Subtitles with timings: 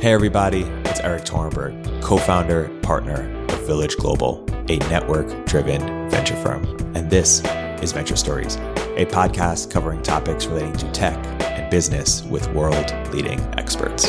[0.00, 6.36] Hey, everybody, it's Erik Torenberg, co founder, partner of Village Global, a network driven venture
[6.36, 6.64] firm.
[6.96, 7.42] And this
[7.82, 8.56] is Venture Stories,
[8.96, 14.06] a podcast covering topics relating to tech and business with world leading experts.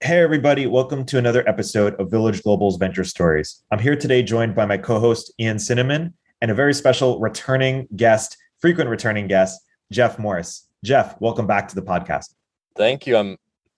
[0.00, 3.62] Hey, everybody, welcome to another episode of Village Global's Venture Stories.
[3.70, 7.86] I'm here today joined by my co host, Ian Cinnamon, and a very special returning
[7.94, 9.60] guest, frequent returning guest,
[9.92, 10.68] Jeff Morris.
[10.84, 12.34] Jeff, welcome back to the podcast.
[12.76, 13.16] Thank you.
[13.16, 13.36] I'm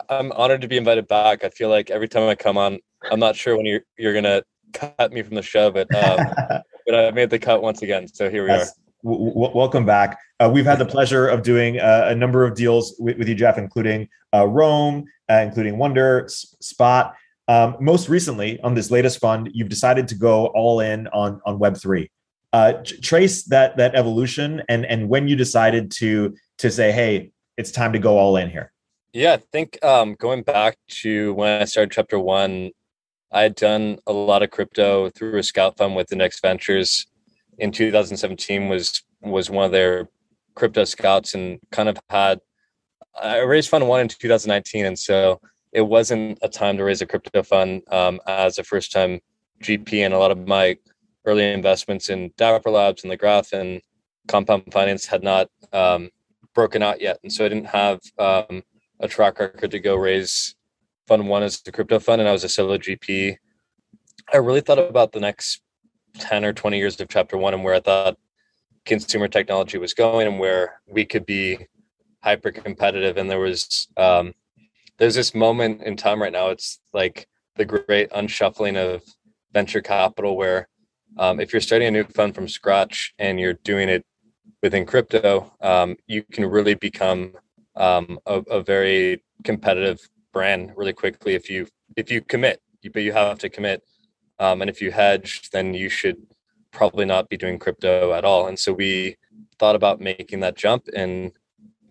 [0.09, 1.45] I'm honored to be invited back.
[1.45, 2.78] I feel like every time I come on,
[3.10, 4.42] I'm not sure when you're you're gonna
[4.73, 6.32] cut me from the show, but um,
[6.87, 8.09] but I made the cut once again.
[8.09, 8.64] So here we are.
[9.04, 10.18] W- w- welcome back.
[10.41, 13.34] Uh, we've had the pleasure of doing uh, a number of deals with, with you,
[13.34, 17.15] Jeff, including uh, Roam, uh, including Wonder, S- Spot.
[17.46, 21.59] Um, most recently, on this latest fund, you've decided to go all in on on
[21.59, 22.10] Web three
[22.52, 27.71] uh, trace that that evolution and and when you decided to to say, hey, it's
[27.71, 28.73] time to go all in here.
[29.13, 32.71] Yeah, I think um, going back to when I started Chapter One,
[33.32, 37.07] I had done a lot of crypto through a scout fund with the next Ventures.
[37.59, 40.09] In 2017 was was one of their
[40.55, 42.40] crypto scouts and kind of had
[43.21, 45.40] I raised fund one in 2019, and so
[45.73, 49.21] it wasn't a time to raise a crypto fund um, as a first time
[49.62, 50.77] GP, and a lot of my
[51.24, 53.80] early investments in Dapper Labs and the Graph and
[54.29, 56.11] Compound Finance had not um,
[56.55, 58.63] broken out yet, and so I didn't have um,
[59.01, 60.55] a track record to go raise
[61.07, 63.37] fund one as the crypto fund, and I was a solo GP.
[64.33, 65.62] I really thought about the next
[66.19, 68.19] ten or twenty years of Chapter One and where I thought
[68.84, 71.66] consumer technology was going and where we could be
[72.22, 73.16] hyper competitive.
[73.16, 74.34] And there was um,
[74.99, 76.49] there's this moment in time right now.
[76.49, 79.03] It's like the great unshuffling of
[79.53, 80.69] venture capital where
[81.16, 84.04] um, if you're starting a new fund from scratch and you're doing it
[84.62, 87.32] within crypto, um, you can really become
[87.76, 90.00] um, a, a, very competitive
[90.32, 91.66] brand really quickly if you
[91.97, 92.60] if you commit.
[92.93, 93.83] But you have to commit,
[94.38, 96.16] um, and if you hedge, then you should
[96.71, 98.47] probably not be doing crypto at all.
[98.47, 99.16] And so we
[99.59, 101.33] thought about making that jump, and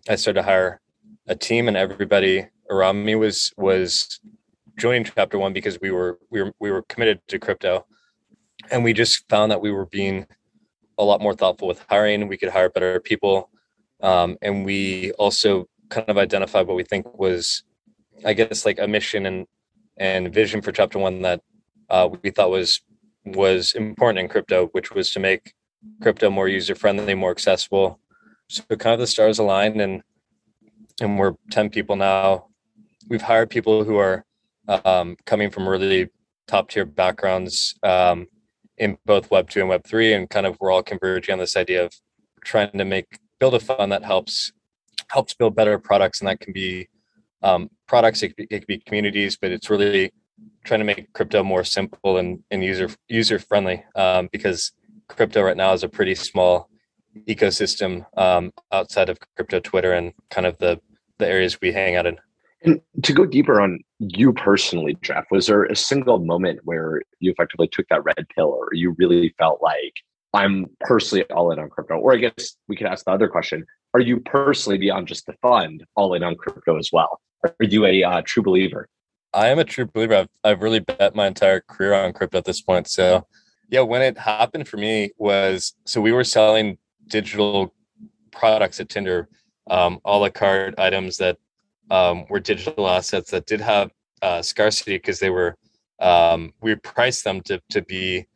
[0.08, 0.80] I started to hire
[1.26, 4.20] a team, and everybody around me was was
[4.76, 7.84] joining Chapter One because we were we were we were committed to crypto
[8.70, 10.26] and we just found that we were being
[10.98, 12.28] a lot more thoughtful with hiring.
[12.28, 13.50] We could hire better people,
[14.02, 17.62] um, and we also kind of identified what we think was,
[18.24, 19.46] I guess, like a mission and
[19.96, 21.40] and vision for Chapter One that
[21.90, 22.80] uh, we thought was
[23.24, 25.54] was important in crypto, which was to make
[26.02, 28.00] crypto more user friendly, more accessible.
[28.48, 30.02] So kind of the stars aligned, and
[31.00, 32.46] and we're ten people now.
[33.08, 34.24] We've hired people who are
[34.68, 36.10] um, coming from really
[36.46, 37.74] top tier backgrounds.
[37.82, 38.26] Um,
[38.78, 41.56] in both Web two and Web three, and kind of we're all converging on this
[41.56, 41.92] idea of
[42.44, 44.52] trying to make build a fund that helps
[45.10, 46.88] helps build better products, and that can be
[47.42, 50.12] um, products, it, it could be communities, but it's really
[50.64, 54.72] trying to make crypto more simple and, and user user friendly um, because
[55.08, 56.68] crypto right now is a pretty small
[57.26, 60.80] ecosystem um, outside of crypto Twitter and kind of the
[61.18, 62.16] the areas we hang out in.
[62.62, 67.30] And to go deeper on you personally, Jeff, was there a single moment where you
[67.30, 69.94] effectively took that red pill or you really felt like
[70.34, 71.94] I'm personally all in on crypto?
[71.94, 73.64] Or I guess we could ask the other question
[73.94, 77.20] Are you personally, beyond just the fund, all in on crypto as well?
[77.44, 78.88] Are you a uh, true believer?
[79.32, 80.14] I am a true believer.
[80.14, 82.88] I've, I've really bet my entire career on crypto at this point.
[82.88, 83.26] So,
[83.68, 87.72] yeah, when it happened for me was so we were selling digital
[88.32, 89.28] products at Tinder,
[89.70, 91.36] um, a la carte items that
[91.90, 93.90] um, were digital assets that did have
[94.22, 95.56] uh, scarcity because they were
[96.00, 98.26] um, we priced them to to be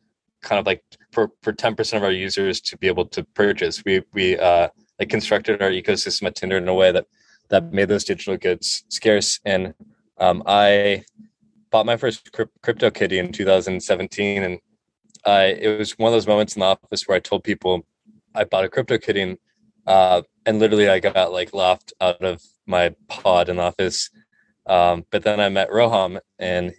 [0.41, 3.83] kind of like for for ten percent of our users to be able to purchase.
[3.85, 4.69] We we uh,
[4.99, 7.05] like constructed our ecosystem at Tinder in a way that
[7.49, 9.39] that made those digital goods scarce.
[9.45, 9.73] And
[10.17, 11.03] um, I
[11.71, 12.31] bought my first
[12.61, 14.59] crypto kitty in 2017, and
[15.25, 17.85] I it was one of those moments in the office where I told people
[18.35, 19.37] I bought a crypto kitty, and,
[19.87, 24.09] uh, and literally I got like laughed out of my pod in the office.
[24.65, 26.73] Um, but then I met Roham and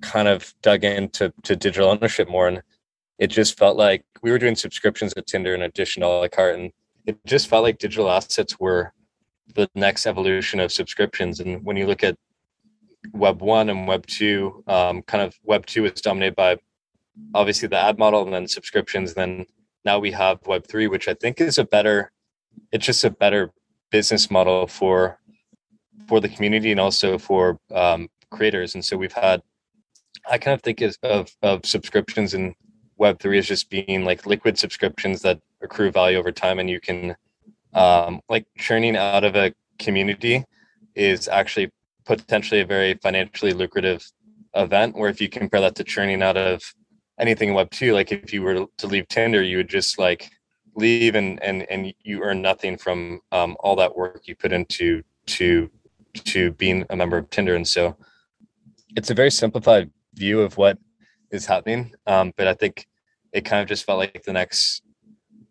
[0.00, 2.62] kind of dug into to digital ownership more, and
[3.18, 6.28] it just felt like we were doing subscriptions at Tinder in addition to a la
[6.28, 6.72] carte, and
[7.06, 8.92] it just felt like digital assets were
[9.54, 11.40] the next evolution of subscriptions.
[11.40, 12.16] And when you look at
[13.12, 16.58] Web one and Web two, um, kind of Web two is dominated by
[17.34, 19.14] obviously the ad model and then subscriptions.
[19.14, 19.46] And then
[19.84, 22.12] now we have Web three, which I think is a better,
[22.70, 23.52] it's just a better
[23.90, 25.18] business model for
[26.08, 28.74] for the community and also for um, creators.
[28.74, 29.42] And so we've had,
[30.28, 32.54] I kind of think of, of subscriptions in
[33.00, 37.16] Web3 as just being like liquid subscriptions that accrue value over time and you can
[37.74, 40.44] um, like churning out of a community
[40.94, 41.70] is actually
[42.04, 44.04] potentially a very financially lucrative
[44.54, 44.96] event.
[44.96, 46.62] Where if you compare that to churning out of
[47.18, 50.30] anything in Web two, like if you were to leave Tinder, you would just like
[50.74, 55.02] leave and and and you earn nothing from um, all that work you put into
[55.26, 55.70] to
[56.14, 57.54] to being a member of Tinder.
[57.54, 57.96] And so
[58.96, 60.78] it's a very simplified view of what
[61.30, 61.94] is happening.
[62.06, 62.86] Um, but I think
[63.32, 64.82] it kind of just felt like the next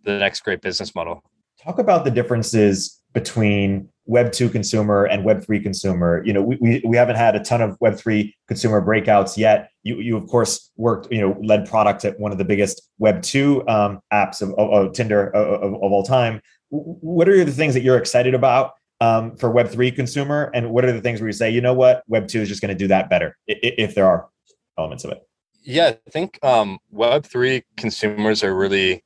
[0.03, 1.23] the next great business model.
[1.63, 6.23] Talk about the differences between Web two consumer and Web three consumer.
[6.25, 9.69] You know, we, we, we haven't had a ton of Web three consumer breakouts yet.
[9.83, 13.21] You you of course worked you know led product at one of the biggest Web
[13.21, 16.41] two um, apps of, of, of Tinder of, of, all time.
[16.69, 18.71] What are the things that you're excited about
[19.01, 21.73] um, for Web three consumer, and what are the things where you say, you know
[21.73, 24.29] what, Web two is just going to do that better if there are
[24.77, 25.27] elements of it?
[25.63, 29.03] Yeah, I think um, Web three consumers are really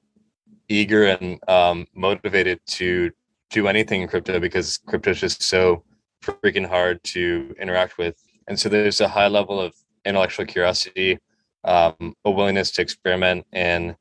[0.67, 3.11] eager and um, motivated to
[3.49, 5.83] do anything in crypto because crypto is just so
[6.21, 9.73] freaking hard to interact with, and so there's a high level of
[10.05, 11.17] intellectual curiosity,
[11.63, 13.95] um, a willingness to experiment, and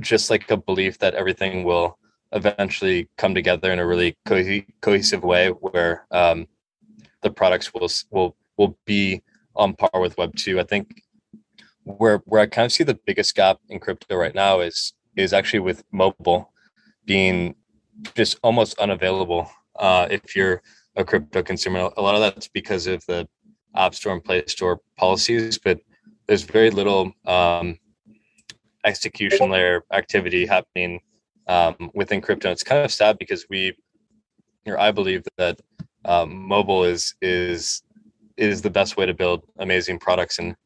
[0.00, 1.98] just like a belief that everything will
[2.32, 6.46] eventually come together in a really co- cohesive way where um,
[7.22, 9.22] the products will will will be
[9.54, 10.60] on par with Web two.
[10.60, 11.02] I think
[11.84, 15.32] where where I kind of see the biggest gap in crypto right now is is
[15.32, 16.52] actually with mobile
[17.04, 17.54] being
[18.14, 20.62] just almost unavailable uh, if you're
[20.96, 21.90] a crypto consumer.
[21.96, 23.28] A lot of that's because of the
[23.74, 25.80] App Store and Play Store policies, but
[26.26, 27.78] there's very little um,
[28.84, 31.00] execution layer activity happening
[31.46, 32.50] um, within crypto.
[32.50, 33.76] It's kind of sad because we,
[34.66, 35.60] or I believe that
[36.04, 37.82] um, mobile is is
[38.36, 40.56] is the best way to build amazing products, and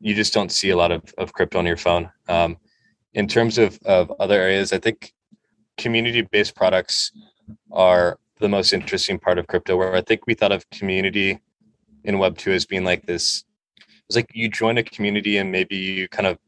[0.00, 2.10] you just don't see a lot of, of crypto on your phone.
[2.28, 2.56] Um,
[3.14, 5.12] in terms of, of other areas, I think
[5.76, 7.12] community based products
[7.72, 9.76] are the most interesting part of crypto.
[9.76, 11.38] Where I think we thought of community
[12.04, 13.44] in Web two as being like this.
[14.08, 16.38] It's like you join a community and maybe you kind of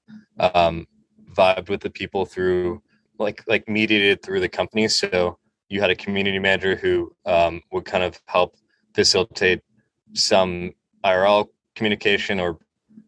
[0.55, 0.87] um,
[1.35, 2.81] vibed with the people through
[3.20, 4.88] like like mediated through the company.
[4.88, 5.38] So
[5.69, 8.56] you had a community manager who um, would kind of help
[8.94, 9.61] facilitate
[10.14, 10.72] some
[11.05, 11.46] IRL
[11.76, 12.58] communication or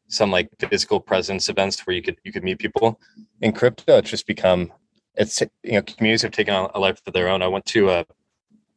[0.08, 3.00] some like physical presence events where you could you could meet people.
[3.40, 4.72] In crypto, it's just become
[5.14, 7.42] it's you know communities have taken on a life of their own.
[7.42, 7.98] I went to a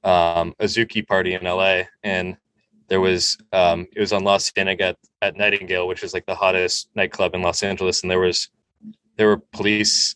[0.04, 2.38] um, Azuki party in LA, and
[2.88, 6.36] there was um, it was on Los Cienega at, at Nightingale, which is like the
[6.36, 8.50] hottest nightclub in Los Angeles, and there was
[9.18, 10.16] there were police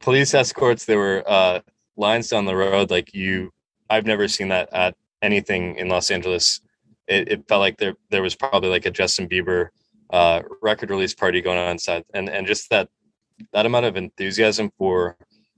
[0.00, 0.84] police escorts.
[0.84, 1.60] There were uh,
[1.96, 2.90] lines down the road.
[2.90, 3.50] Like you,
[3.90, 6.60] I've never seen that at anything in Los Angeles.
[7.06, 9.68] It, it felt like there there was probably like a Justin Bieber
[10.10, 12.88] uh, record release party going on inside, and and just that
[13.52, 15.16] that amount of enthusiasm for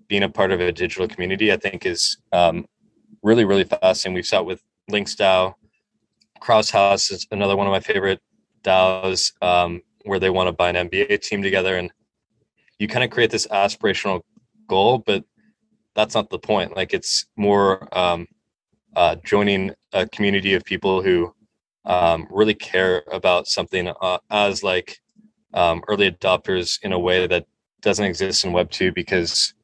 [0.08, 2.66] being a part of a digital community, I think, is um,
[3.22, 4.14] really really fascinating.
[4.14, 5.54] We've saw it with Links DAO,
[6.40, 8.20] Krause House is another one of my favorite
[8.62, 11.90] DAOs um, where they want to buy an NBA team together, and
[12.78, 14.22] you kind of create this aspirational
[14.68, 15.24] goal, but
[15.94, 16.76] that's not the point.
[16.76, 18.28] Like it's more um,
[18.94, 21.34] uh, joining a community of people who
[21.84, 25.00] um, really care about something uh, as like
[25.54, 27.46] um, early adopters in a way that
[27.80, 29.54] doesn't exist in Web two because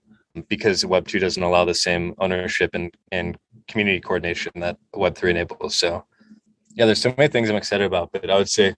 [0.49, 3.37] because Web two doesn't allow the same ownership and and
[3.69, 5.75] community coordination that Web three enables.
[5.75, 6.05] So
[6.75, 8.75] yeah, there's so many things I'm excited about, but I would say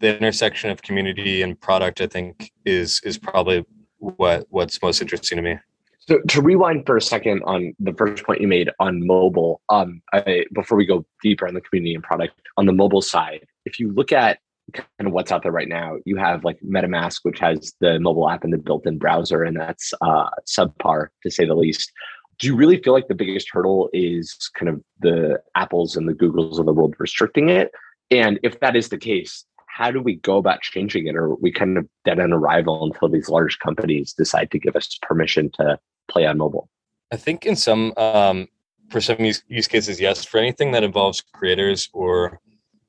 [0.00, 3.64] the intersection of community and product, I think, is is probably
[3.98, 5.56] what what's most interesting to me.
[5.98, 10.00] So to rewind for a second on the first point you made on mobile, um,
[10.14, 13.78] I, before we go deeper on the community and product on the mobile side, if
[13.78, 14.38] you look at
[14.72, 18.28] kind of what's out there right now, you have like MetaMask, which has the mobile
[18.28, 21.92] app and the built-in browser, and that's uh, subpar to say the least.
[22.38, 26.14] Do you really feel like the biggest hurdle is kind of the Apples and the
[26.14, 27.70] Googles of the world restricting it?
[28.10, 29.44] And if that is the case,
[29.78, 31.14] how do we go about changing it?
[31.14, 34.98] Or we kind of dead on arrival until these large companies decide to give us
[35.02, 36.68] permission to play on mobile?
[37.12, 38.48] I think in some um,
[38.90, 40.24] for some use, use cases, yes.
[40.24, 42.40] For anything that involves creators or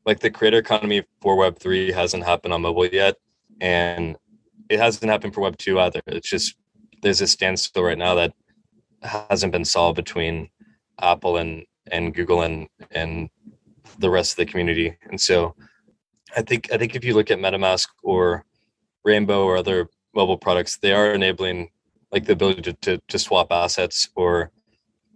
[0.08, 3.18] like the creator economy for Web three hasn't happened on mobile yet,
[3.62, 4.18] and
[4.68, 6.02] it hasn't happened for Web two either.
[6.08, 6.56] It's just
[7.04, 8.34] there's a standstill right now that
[9.04, 10.50] hasn't been solved between
[11.00, 13.30] Apple and and Google and and
[14.00, 14.98] the rest of the community.
[15.12, 15.54] And so
[16.36, 18.46] I think I think if you look at MetaMask or
[19.04, 21.70] Rainbow or other mobile products, they are enabling
[22.12, 24.52] like the ability to, to, to swap assets or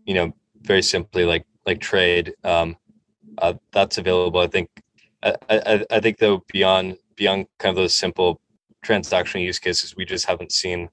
[0.06, 2.34] you know very simply like like trade.
[2.44, 2.78] Um,
[3.40, 4.40] uh, that's available.
[4.40, 4.70] I think
[5.24, 8.42] I, I, I think though beyond beyond kind of those simple
[8.86, 10.90] transactional use cases, we just haven't seen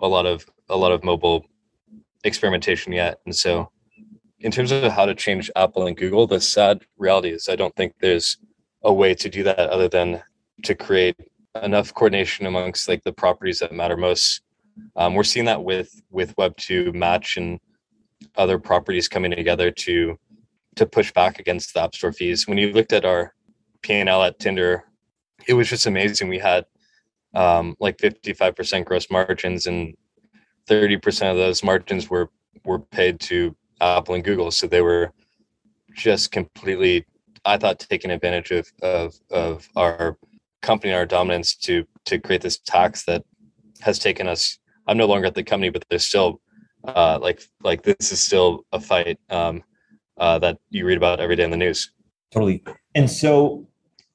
[0.00, 1.46] a lot of a lot of mobile
[2.24, 3.20] experimentation yet.
[3.24, 3.70] And so,
[4.40, 7.74] in terms of how to change Apple and Google, the sad reality is I don't
[7.76, 8.38] think there's
[8.82, 10.22] a way to do that other than
[10.64, 11.16] to create
[11.62, 14.42] enough coordination amongst like the properties that matter most.
[14.96, 17.58] Um, we're seeing that with with Web two Match and
[18.36, 20.18] other properties coming together to
[20.76, 22.46] to push back against the App Store fees.
[22.46, 23.34] When you looked at our
[23.82, 24.84] P and L at Tinder,
[25.46, 26.28] it was just amazing.
[26.28, 26.64] We had
[27.34, 29.94] um, like 55% gross margins and
[30.68, 32.30] 30% of those margins were
[32.64, 34.50] were paid to Apple and Google.
[34.50, 35.12] So they were
[35.94, 37.06] just completely,
[37.48, 40.18] I thought, taking advantage of of, of our
[40.60, 43.24] company and our dominance to to create this tax that
[43.80, 44.58] has taken us.
[44.86, 46.40] I'm no longer at the company, but there's still
[46.84, 49.62] uh, like like this is still a fight um,
[50.18, 51.90] uh, that you read about every day in the news.
[52.32, 52.62] Totally.
[52.94, 53.66] And so,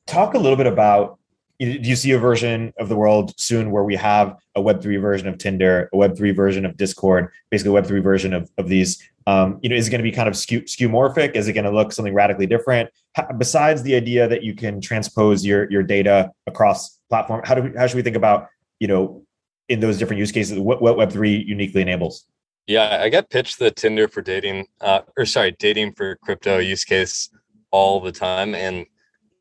[0.06, 1.18] talk a little bit about
[1.66, 5.28] do you see a version of the world soon where we have a web3 version
[5.28, 9.02] of tinder a web3 version of discord basically a web3 version of, of these?
[9.26, 11.36] Um, you know is it going to be kind of skew, skeuomorphic?
[11.36, 12.90] Is it going to look something radically different?
[13.14, 17.62] How, besides the idea that you can transpose your your data across platform how do
[17.62, 18.48] we how should we think about
[18.80, 19.24] you know
[19.70, 22.26] in those different use cases what, what web3 uniquely enables?
[22.68, 26.84] Yeah i get pitched the tinder for dating uh, or sorry dating for crypto use
[26.84, 27.30] case
[27.72, 28.86] all the time and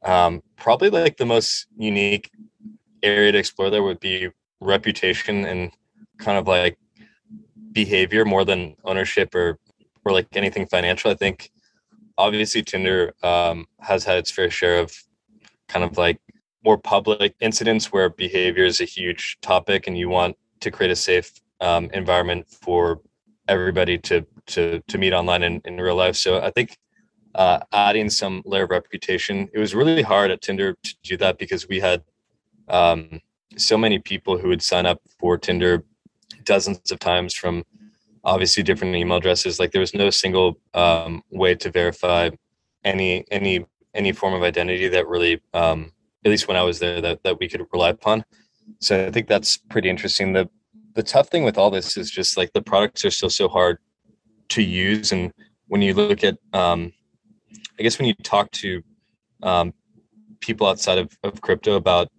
[0.04, 2.30] um, probably like the most unique
[3.02, 4.28] area to explore there would be
[4.61, 5.73] reputation and
[6.18, 6.78] kind of like
[7.73, 9.59] behavior more than ownership or
[10.04, 11.11] or like anything financial.
[11.11, 11.50] I think
[12.18, 14.92] obviously Tinder um, has had its fair share of
[15.68, 16.21] kind of like
[16.64, 20.97] more public incidents where behavior is a huge topic and you want to create a
[20.97, 23.00] safe um, environment for
[23.49, 26.16] everybody to to to meet online in, in real life.
[26.16, 26.76] So I think
[27.34, 29.48] uh, adding some layer of reputation.
[29.52, 32.02] It was really hard at Tinder to do that because we had
[32.68, 33.20] um,
[33.56, 35.84] so many people who would sign up for Tinder
[36.44, 37.64] dozens of times from
[38.24, 39.58] obviously different email addresses.
[39.58, 42.30] Like there was no single um, way to verify
[42.84, 45.92] any any any form of identity that really, um,
[46.24, 48.24] at least when I was there, that that we could rely upon.
[48.80, 50.32] So I think that's pretty interesting.
[50.32, 50.48] The
[50.94, 53.78] the tough thing with all this is just like the products are still so hard
[54.50, 55.32] to use, and
[55.68, 56.92] when you look at um,
[57.82, 58.80] I guess when you talk to
[59.42, 59.74] um,
[60.38, 62.12] people outside of, of crypto about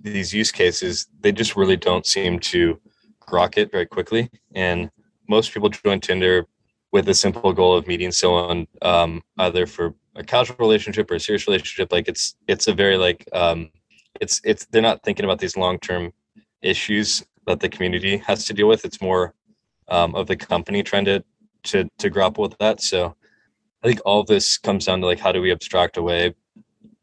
[0.00, 2.80] these use cases, they just really don't seem to
[3.20, 4.28] grok it very quickly.
[4.56, 4.90] And
[5.28, 6.44] most people join Tinder
[6.90, 11.20] with a simple goal of meeting someone um, either for a casual relationship or a
[11.20, 11.92] serious relationship.
[11.92, 13.70] Like it's it's a very like um,
[14.20, 16.12] it's it's they're not thinking about these long term
[16.62, 18.84] issues that the community has to deal with.
[18.84, 19.34] It's more
[19.86, 21.22] um, of the company trying to
[21.62, 22.80] to to grapple with that.
[22.80, 23.14] So
[23.86, 26.34] I think all this comes down to like how do we abstract away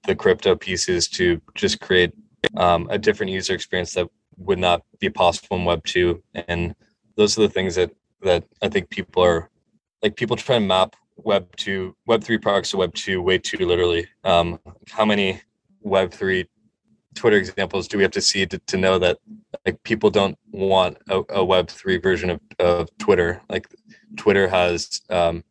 [0.05, 2.11] the crypto pieces to just create
[2.57, 6.75] um, a different user experience that would not be possible in Web two, and
[7.15, 7.91] those are the things that
[8.23, 9.49] that I think people are
[10.01, 13.65] like people try to map Web two, Web three products to Web two way too
[13.65, 14.05] literally.
[14.25, 14.59] Um,
[14.89, 15.39] how many
[15.83, 16.49] Web three
[17.15, 19.19] Twitter examples do we have to see to, to know that
[19.65, 23.41] like people don't want a, a Web three version of, of Twitter?
[23.49, 23.69] Like
[24.17, 25.45] Twitter has um,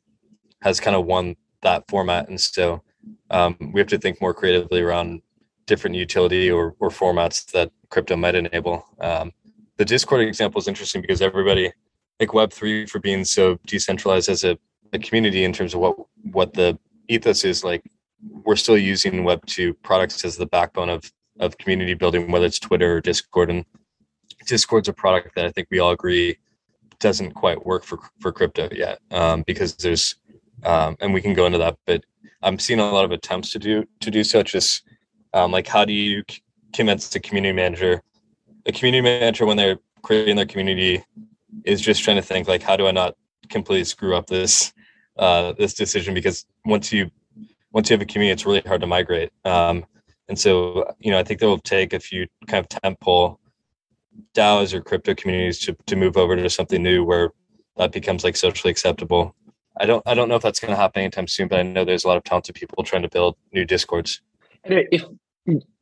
[0.62, 2.28] has kind of won that format.
[2.28, 2.82] And so
[3.30, 5.22] um, we have to think more creatively around
[5.66, 8.84] different utility or, or formats that crypto might enable.
[9.00, 9.32] Um,
[9.76, 11.72] the Discord example is interesting because everybody,
[12.20, 14.58] like Web3 for being so decentralized as a,
[14.92, 15.96] a community in terms of what,
[16.30, 16.78] what the
[17.08, 17.82] ethos is like,
[18.44, 22.96] we're still using Web2 products as the backbone of, of community building, whether it's Twitter
[22.96, 23.50] or Discord.
[23.50, 23.64] And
[24.46, 26.36] Discord's a product that I think we all agree
[27.00, 30.16] doesn't quite work for, for crypto yet um, because there's
[30.64, 31.76] um, and we can go into that.
[31.86, 32.04] But
[32.42, 34.42] I'm seeing a lot of attempts to do to do so.
[34.42, 34.82] Just
[35.32, 36.22] um, like how do you
[36.72, 38.02] convince a community manager,
[38.66, 41.04] a community manager when they're creating their community
[41.64, 43.14] is just trying to think like how do I not
[43.48, 44.72] completely screw up this
[45.18, 47.10] uh, this decision because once you
[47.72, 49.30] once you have a community, it's really hard to migrate.
[49.44, 49.84] Um,
[50.28, 53.40] and so, you know, I think that will take a few kind of temple
[54.34, 57.30] DAOs or crypto communities to, to move over to something new where
[57.76, 59.34] that becomes like socially acceptable.
[59.80, 61.84] I don't I don't know if that's going to happen anytime soon, but I know
[61.84, 64.20] there's a lot of talented people trying to build new discords.
[64.64, 65.04] And if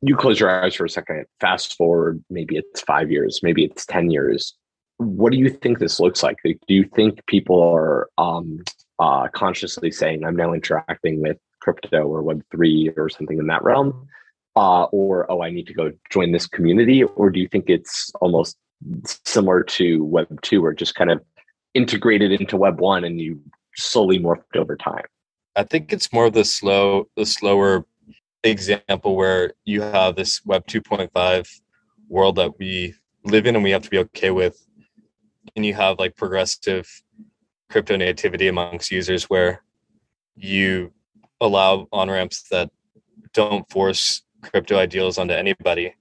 [0.01, 3.85] you close your eyes for a second, fast forward, maybe it's five years, maybe it's
[3.85, 4.55] ten years.
[4.97, 6.37] What do you think this looks like?
[6.43, 8.63] Do you think people are um,
[8.99, 13.63] uh, consciously saying, "I'm now interacting with crypto or Web three or something in that
[13.63, 14.07] realm,"
[14.55, 18.11] uh, or "Oh, I need to go join this community," or do you think it's
[18.21, 18.57] almost
[19.25, 21.21] similar to Web two, or just kind of
[21.73, 23.41] integrated into Web one, and you
[23.75, 25.05] slowly morphed over time?
[25.55, 27.85] I think it's more of the slow, the slower
[28.43, 31.47] example where you have this Web 2.5
[32.07, 32.93] world that we
[33.25, 34.65] live in and we have to be okay with,
[35.55, 36.87] and you have like progressive
[37.69, 39.63] crypto nativity amongst users where
[40.35, 40.91] you
[41.39, 42.69] allow on ramps that
[43.33, 45.93] don't force crypto ideals onto anybody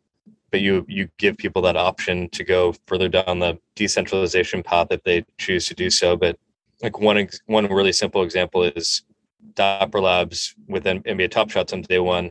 [0.51, 5.03] but you you give people that option to go further down the decentralization path if
[5.05, 6.37] they choose to do so but
[6.83, 9.03] like one one really simple example is
[9.55, 12.31] Dapper Labs with NBA Top Shots on day one.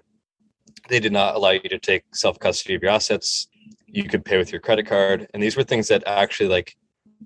[0.87, 3.47] They did not allow you to take self custody of your assets.
[3.87, 6.75] You could pay with your credit card, and these were things that actually like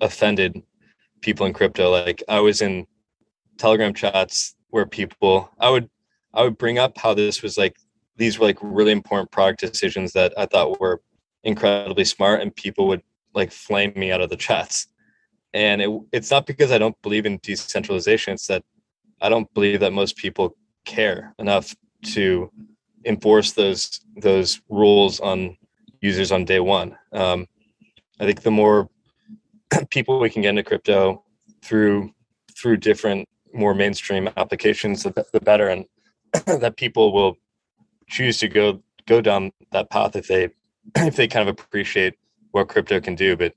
[0.02, 0.62] offended
[1.22, 1.90] people in crypto.
[1.90, 2.88] Like I was in
[3.58, 5.90] Telegram chats where people I would
[6.34, 7.78] I would bring up how this was like
[8.18, 11.02] these were like really important product decisions that I thought were
[11.44, 13.02] incredibly smart, and people would
[13.34, 14.88] like flame me out of the chats.
[15.54, 18.64] And it, it's not because I don't believe in decentralization; it's that
[19.22, 20.56] I don't believe that most people
[20.86, 21.76] care enough
[22.14, 22.52] to
[23.06, 25.58] enforce those those rules on
[26.02, 26.98] users on day one.
[27.12, 27.48] Um,
[28.20, 28.90] I think the more
[29.90, 31.24] people we can get into crypto
[31.64, 32.12] through
[32.58, 35.86] through different more mainstream applications, the, the better, and
[36.46, 37.38] that people will
[38.08, 40.50] choose to go go down that path if they
[40.96, 42.16] if they kind of appreciate
[42.52, 43.36] what crypto can do.
[43.36, 43.54] But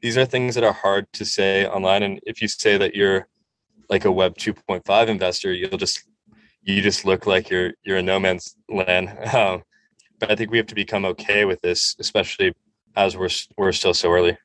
[0.00, 3.26] these are things that are hard to say online, and if you say that you're
[3.88, 6.04] like a Web 2.5 investor, you'll just
[6.62, 9.16] you just look like you're you're a no man's land.
[9.34, 9.62] Um,
[10.18, 12.54] but I think we have to become okay with this, especially
[12.94, 14.36] as we're we're still so early.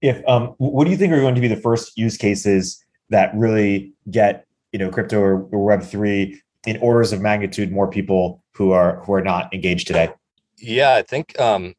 [0.00, 3.32] If um, what do you think are going to be the first use cases that
[3.34, 8.42] really get you know crypto or, or Web three in orders of magnitude more people
[8.52, 10.10] who are who are not engaged today?
[10.58, 11.74] Yeah, I think um,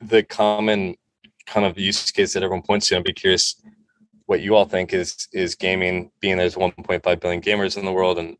[0.00, 0.96] the common
[1.46, 2.96] kind of use case that everyone points to.
[2.96, 3.60] I'd be curious
[4.26, 6.10] what you all think is is gaming.
[6.20, 8.36] Being there's 1.5 billion gamers in the world, and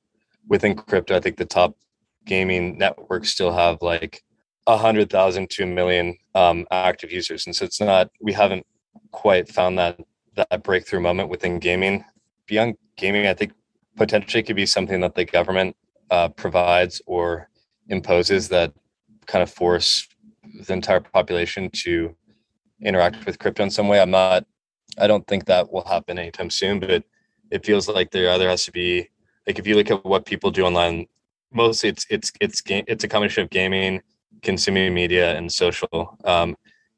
[0.49, 1.77] within crypto, I think the top
[2.25, 4.23] gaming networks still have like
[4.67, 8.67] a hundred thousand to a million um, active users, and so it's not we haven't
[9.13, 9.99] quite found that
[10.35, 12.05] that breakthrough moment within gaming.
[12.47, 13.53] Beyond gaming, I think
[13.97, 15.77] potentially could be something that the government
[16.11, 17.49] uh, provides or
[17.89, 18.73] imposes that
[19.27, 20.07] kind of force
[20.67, 22.15] the entire population to
[22.83, 24.01] interact with crypto in some way.
[24.01, 24.45] I'm not
[24.99, 27.05] I don't think that will happen anytime soon, but
[27.51, 29.09] it feels like there either has to be
[29.47, 31.07] like if you look at what people do online,
[31.53, 34.03] mostly it's it's it's game it's a combination of gaming,
[34.43, 36.17] consuming media, and social.
[36.25, 36.57] Um,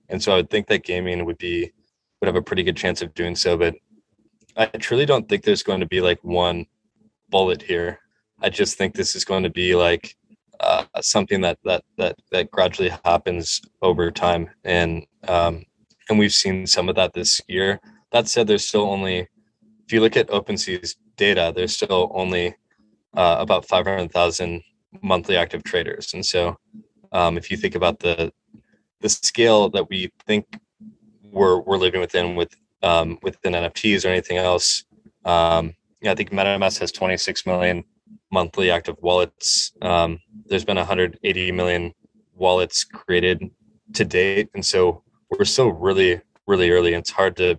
[0.08, 1.72] and so I would think that gaming would be
[2.20, 3.74] would have a pretty good chance of doing so, but
[4.56, 6.66] I truly don't think there's going to be like one
[7.28, 8.00] bullet here.
[8.40, 10.16] I just think this is going to be like
[10.60, 15.64] uh, something that that that that gradually happens over time, and um,
[16.08, 17.80] and we've seen some of that this year.
[18.12, 19.28] That said, there's still only,
[19.86, 22.54] if you look at OpenSea's data, there's still only
[23.14, 24.62] uh, about 500,000
[25.02, 26.14] monthly active traders.
[26.14, 26.56] And so,
[27.12, 28.32] um, if you think about the
[29.00, 30.58] the scale that we think
[31.30, 34.84] we're we're living within with um, within NFTs or anything else,
[35.24, 37.84] um, yeah, I think MetaMask has 26 million
[38.30, 39.72] monthly active wallets.
[39.82, 41.94] Um, there's been 180 million
[42.34, 43.42] wallets created
[43.94, 46.94] to date, and so we're still really really early.
[46.94, 47.58] and It's hard to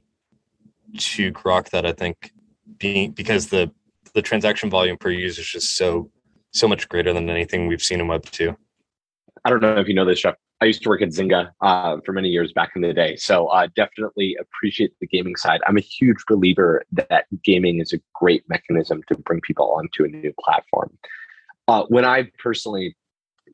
[0.97, 1.85] to grok that.
[1.85, 2.31] I think
[2.77, 3.71] being because the
[4.13, 6.09] the transaction volume per user is just so
[6.51, 8.57] so much greater than anything we've seen in Web two.
[9.45, 10.35] I don't know if you know this, Jeff.
[10.61, 13.47] I used to work at Zynga uh, for many years back in the day, so
[13.47, 15.61] uh, definitely appreciate the gaming side.
[15.65, 20.09] I'm a huge believer that gaming is a great mechanism to bring people onto a
[20.09, 20.97] new platform.
[21.69, 22.97] Uh, when I personally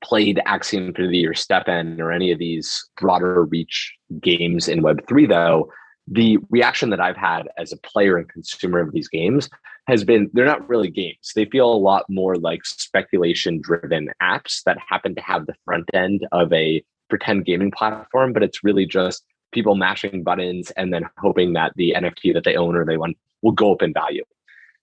[0.06, 5.72] played Axie Infinity or STEPN or any of these broader reach games in Web3, though,
[6.08, 9.50] the reaction that I've had as a player and consumer of these games
[9.88, 11.32] has been they're not really games.
[11.36, 15.90] They feel a lot more like speculation driven apps that happen to have the front
[15.94, 21.10] end of a pretend gaming platform, but it's really just people mashing buttons and then
[21.18, 24.24] hoping that the NFT that they own or they want will go up in value.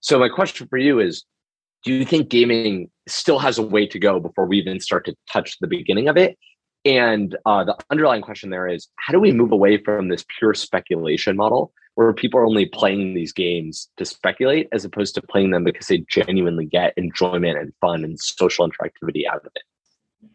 [0.01, 1.23] So, my question for you is
[1.83, 5.15] do you think gaming still has a way to go before we even start to
[5.29, 6.37] touch the beginning of it?
[6.85, 10.53] And uh, the underlying question there is how do we move away from this pure
[10.53, 15.51] speculation model where people are only playing these games to speculate as opposed to playing
[15.51, 19.61] them because they genuinely get enjoyment and fun and social interactivity out of it?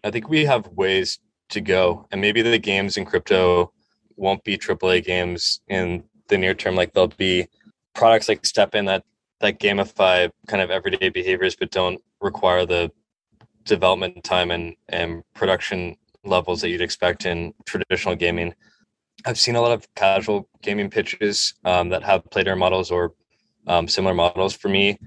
[0.04, 1.18] I think we have ways
[1.50, 2.06] to go.
[2.10, 3.72] And maybe the games in crypto
[4.16, 6.76] won't be AAA games in the near term.
[6.76, 7.48] Like there'll be
[7.94, 9.04] products like STEPN that
[9.40, 12.90] that gamify kind of everyday behaviors but don't require the
[13.64, 18.54] development time and and production levels that you'd expect in traditional gaming.
[19.24, 23.14] I've seen a lot of casual gaming pitches um, that have player models or
[23.66, 24.98] um, similar models for me.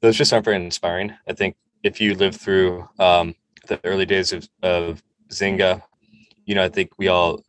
[0.00, 1.14] Those just aren't very inspiring.
[1.28, 3.34] I think if you live through um,
[3.68, 5.82] the early days of, of zynga
[6.44, 7.40] you know i think we all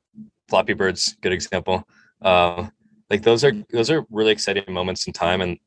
[0.54, 1.88] Flappy Birds good example.
[2.22, 2.68] Uh,
[3.10, 5.58] like those are those are really exciting moments in time and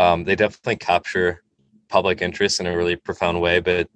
[0.00, 1.42] um, they definitely capture
[1.88, 3.88] public interest in a really profound way but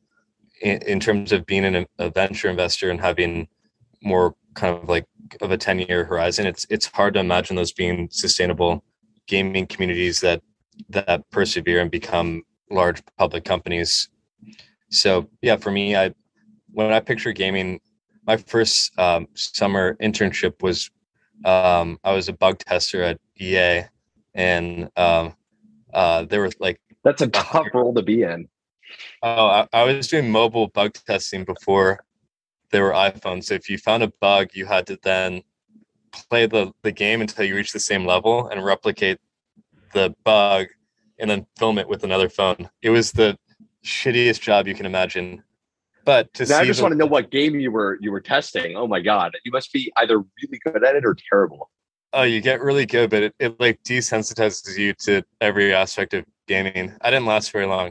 [0.61, 3.49] in, in terms of being an, a venture investor and having
[4.03, 5.07] more kind of like
[5.41, 8.85] of a 10 year horizon it's it's hard to imagine those being sustainable
[9.27, 10.43] gaming communities that
[10.91, 14.09] that persevere and become large public companies.
[14.91, 16.13] So yeah for me i
[16.73, 17.81] when i picture gaming
[18.27, 20.91] my first um, summer internship was
[21.45, 23.83] um, i was a bug tester at ea
[24.35, 25.35] and um,
[25.95, 28.49] uh, there was like that's a tough role to be in
[29.23, 32.01] oh I, I was doing mobile bug testing before
[32.75, 33.45] there were iPhones.
[33.45, 35.43] So if you found a bug, you had to then
[36.29, 39.21] play the, the game until you reach the same level and replicate
[39.93, 40.67] the bug
[41.21, 42.69] and then film it with another phone.
[42.83, 43.39] It was the
[43.85, 45.45] shittiest job you can imagine.
[46.05, 48.21] But to now I just the, want to know what game you were you were
[48.21, 48.77] testing.
[48.77, 51.71] Oh my god, you must be either really good at it or terrible.
[52.17, 56.25] Oh, you get really good, but it, it like desensitizes you to every aspect of
[56.47, 56.95] gaming.
[57.01, 57.91] I didn't last very long,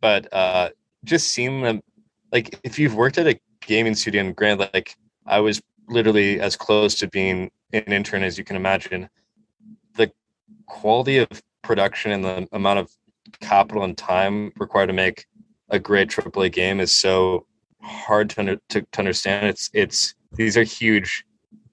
[0.00, 0.68] but uh,
[1.04, 1.82] just seeing them,
[2.30, 4.94] like if you've worked at a gaming studio in Grand like
[5.26, 9.08] I was literally as close to being an intern as you can imagine.
[9.96, 10.12] The
[10.66, 11.28] quality of
[11.62, 12.90] production and the amount of
[13.40, 15.26] capital and time required to make
[15.68, 17.46] a great AAA game is so
[17.80, 19.48] hard to, to, to understand.
[19.48, 21.24] It's it's these are huge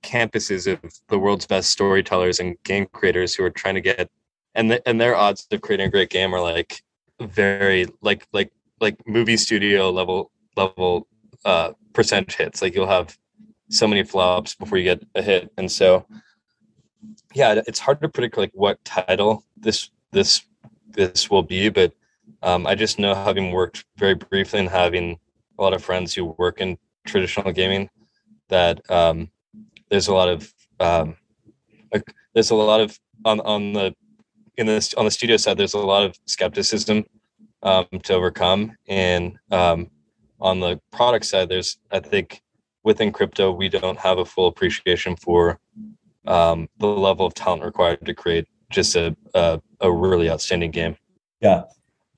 [0.03, 4.09] campuses of the world's best storytellers and game creators who are trying to get
[4.55, 6.83] and the, and their odds of creating a great game are like
[7.21, 11.07] very like like like movie studio level level
[11.45, 12.61] uh, percentage hits.
[12.61, 13.17] Like you'll have
[13.69, 16.05] so many flops before you get a hit, and so
[17.33, 20.41] yeah, it's hard to predict like what title this this
[20.87, 21.69] this will be.
[21.69, 21.93] But
[22.41, 25.19] um, I just know having worked very briefly and having
[25.57, 27.89] a lot of friends who work in traditional gaming
[28.49, 29.29] that um,
[29.89, 31.17] there's a lot of um,
[31.93, 33.93] like, there's a lot of on on the
[34.57, 37.03] in this on the studio side there's a lot of skepticism
[37.63, 39.89] um, to overcome and um,
[40.41, 42.41] on the product side, there's I think
[42.83, 45.59] within crypto we don't have a full appreciation for
[46.25, 50.95] um, the level of talent required to create just a a, a really outstanding game.
[51.41, 51.63] Yeah,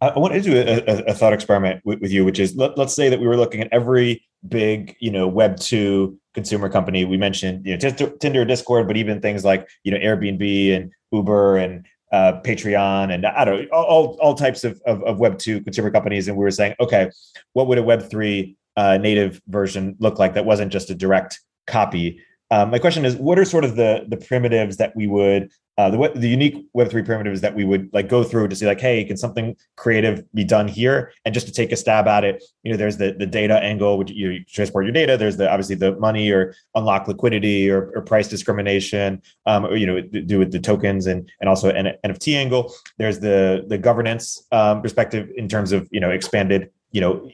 [0.01, 2.95] I, want to do a, a, thought experiment with, with you, which is let, us
[2.95, 7.05] say that we were looking at every big you know Web two consumer company.
[7.05, 11.57] We mentioned you know Tinder, Discord, but even things like you know Airbnb and Uber
[11.57, 15.61] and uh, Patreon and I don't know, all, all types of, of, of Web 2
[15.61, 16.27] consumer companies.
[16.27, 17.09] And we were saying, okay,
[17.53, 21.39] what would a Web 3 uh, native version look like that wasn't just a direct
[21.67, 22.21] copy?
[22.51, 25.89] Um, my question is, what are sort of the the primitives that we would uh,
[25.89, 29.03] the the unique Web3 primitives that we would like go through to see like, hey,
[29.05, 31.13] can something creative be done here?
[31.23, 33.97] And just to take a stab at it, you know, there's the the data angle,
[33.97, 35.17] which you transport your data.
[35.17, 39.87] There's the obviously the money or unlock liquidity or, or price discrimination, um, or you
[39.87, 42.73] know, do with the tokens and and also an NFT angle.
[42.97, 47.27] There's the the governance um, perspective in terms of you know expanded you know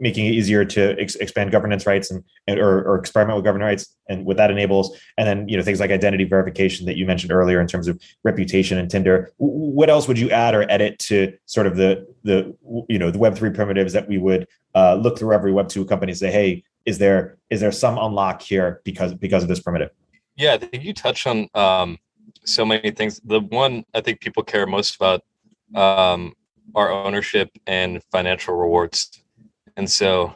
[0.00, 3.68] making it easier to ex- expand governance rights and, and or, or, experiment with governance
[3.68, 4.98] rights and what that enables.
[5.16, 8.00] And then you know things like identity verification that you mentioned earlier in terms of
[8.24, 9.30] reputation and tinder.
[9.36, 12.54] What else would you add or edit to sort of the the
[12.88, 16.18] you know the web3 primitives that we would uh, look through every web2 company and
[16.18, 19.90] say hey is there is there some unlock here because because of this primitive?
[20.36, 21.98] Yeah i think you touched on um,
[22.44, 23.20] so many things.
[23.24, 25.22] The one i think people care most about
[25.74, 26.34] um,
[26.74, 29.21] our ownership and financial rewards
[29.76, 30.34] and so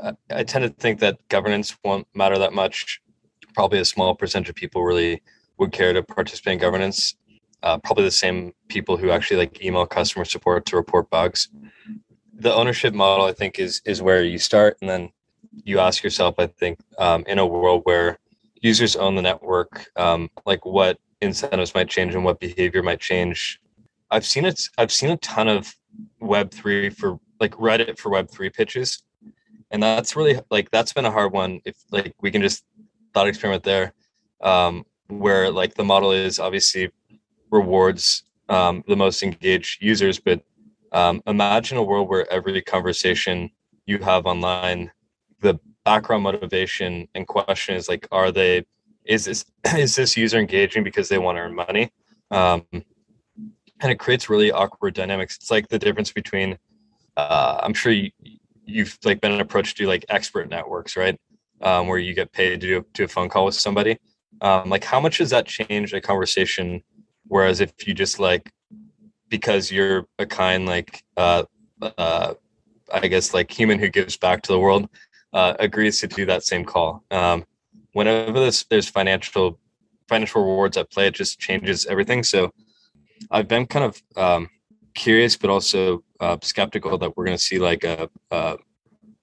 [0.00, 3.00] uh, I tend to think that governance won't matter that much.
[3.54, 5.22] Probably a small percentage of people really
[5.58, 7.16] would care to participate in governance.
[7.62, 11.48] Uh, probably the same people who actually like email customer support to report bugs.
[12.34, 15.10] The ownership model, I think, is is where you start, and then
[15.62, 18.18] you ask yourself, I think, um, in a world where
[18.60, 23.60] users own the network, um, like what incentives might change and what behavior might change.
[24.10, 24.68] I've seen it.
[24.76, 25.74] I've seen a ton of
[26.20, 29.02] Web three for like Reddit for Web three pitches,
[29.70, 31.60] and that's really like that's been a hard one.
[31.64, 32.64] If like we can just
[33.12, 33.92] thought experiment there,
[34.40, 36.90] um, where like the model is obviously
[37.50, 40.42] rewards um, the most engaged users, but
[40.92, 43.50] um, imagine a world where every conversation
[43.86, 44.90] you have online,
[45.40, 48.64] the background motivation and question is like, are they
[49.04, 49.44] is this
[49.76, 51.90] is this user engaging because they want to earn money?
[52.30, 55.36] Um, and it creates really awkward dynamics.
[55.36, 56.58] It's like the difference between
[57.16, 58.10] uh, I'm sure you,
[58.64, 61.18] you've like been approached to like expert networks, right?
[61.60, 63.98] Um, where you get paid to do, do a phone call with somebody.
[64.40, 66.82] Um, like how much does that change a conversation?
[67.26, 68.50] Whereas if you just like,
[69.28, 71.44] because you're a kind, like, uh,
[71.98, 72.34] uh,
[72.92, 74.88] I guess like human who gives back to the world,
[75.32, 77.04] uh, agrees to do that same call.
[77.10, 77.44] Um,
[77.92, 79.58] whenever there's financial
[80.08, 82.22] financial rewards at play, it just changes everything.
[82.22, 82.52] So
[83.30, 84.50] I've been kind of um,
[84.94, 88.56] curious, but also uh, skeptical that we're going to see like a, a,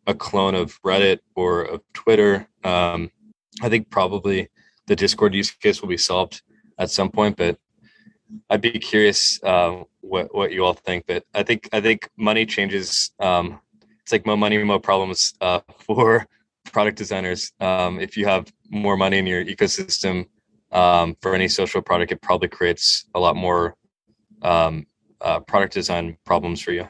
[0.07, 2.47] a clone of Reddit or of Twitter.
[2.63, 3.11] Um,
[3.61, 4.49] I think probably
[4.87, 6.41] the Discord use case will be solved
[6.77, 7.57] at some point, but
[8.49, 11.05] I'd be curious uh, what what you all think.
[11.07, 13.11] But I think I think money changes.
[13.19, 13.59] Um,
[14.01, 16.25] it's like more money, more problems uh, for
[16.71, 17.51] product designers.
[17.59, 20.27] Um, if you have more money in your ecosystem
[20.71, 23.75] um, for any social product, it probably creates a lot more
[24.41, 24.85] um,
[25.23, 26.87] uh, product design problems for you.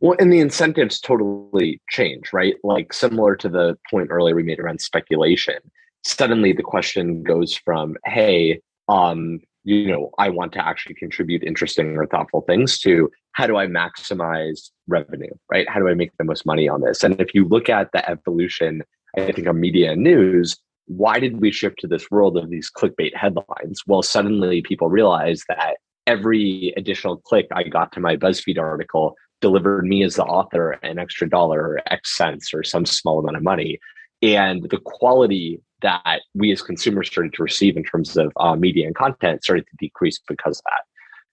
[0.00, 2.54] Well, and the incentives totally change, right?
[2.62, 5.58] Like similar to the point earlier we made around speculation.
[6.04, 11.96] Suddenly, the question goes from, "Hey, um, you know, I want to actually contribute interesting
[11.96, 15.68] or thoughtful things to how do I maximize revenue, right?
[15.68, 17.04] How do I make the most money on this?
[17.04, 18.82] And if you look at the evolution,
[19.16, 22.70] I think of media and news, why did we shift to this world of these
[22.70, 23.82] clickbait headlines?
[23.86, 25.76] Well, suddenly people realize that
[26.08, 30.98] every additional click I got to my BuzzFeed article delivered me as the author an
[30.98, 33.78] extra dollar or X cents or some small amount of money.
[34.22, 38.86] And the quality that we as consumers started to receive in terms of uh, media
[38.86, 40.82] and content started to decrease because of that.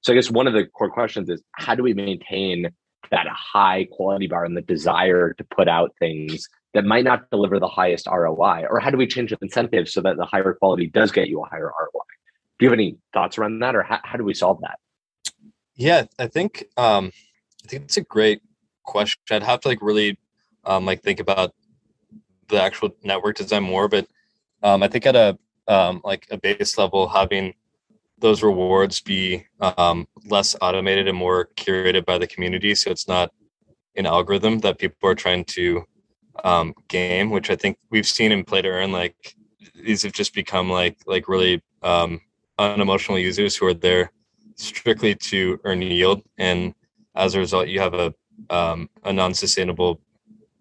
[0.02, 2.70] So I guess one of the core questions is how do we maintain
[3.12, 7.60] that high quality bar and the desire to put out things that might not deliver
[7.60, 8.66] the highest ROI?
[8.70, 11.48] Or how do we change incentives so that the higher quality does get you a
[11.48, 12.04] higher ROI?
[12.58, 14.80] Do you have any thoughts around that or how, how do we solve that?
[15.76, 17.12] Yeah, I think um,
[17.66, 18.42] I think it's a great
[18.84, 19.20] question.
[19.30, 20.18] I'd have to like really
[20.64, 21.54] um, like think about
[22.48, 24.08] the actual network design more, but
[24.64, 25.38] um, I think at a
[25.68, 27.54] um, like a base level, having
[28.20, 33.32] those rewards be um, less automated and more curated by the community, so it's not
[33.96, 35.84] an algorithm that people are trying to
[36.44, 38.92] um, game, which I think we've seen in play to earn.
[38.92, 39.36] Like
[39.74, 42.22] these have just become like like really um,
[42.58, 44.12] unemotional users who are there
[44.56, 46.74] strictly to earn yield, and
[47.16, 48.14] as a result, you have a
[48.50, 50.02] um, a non-sustainable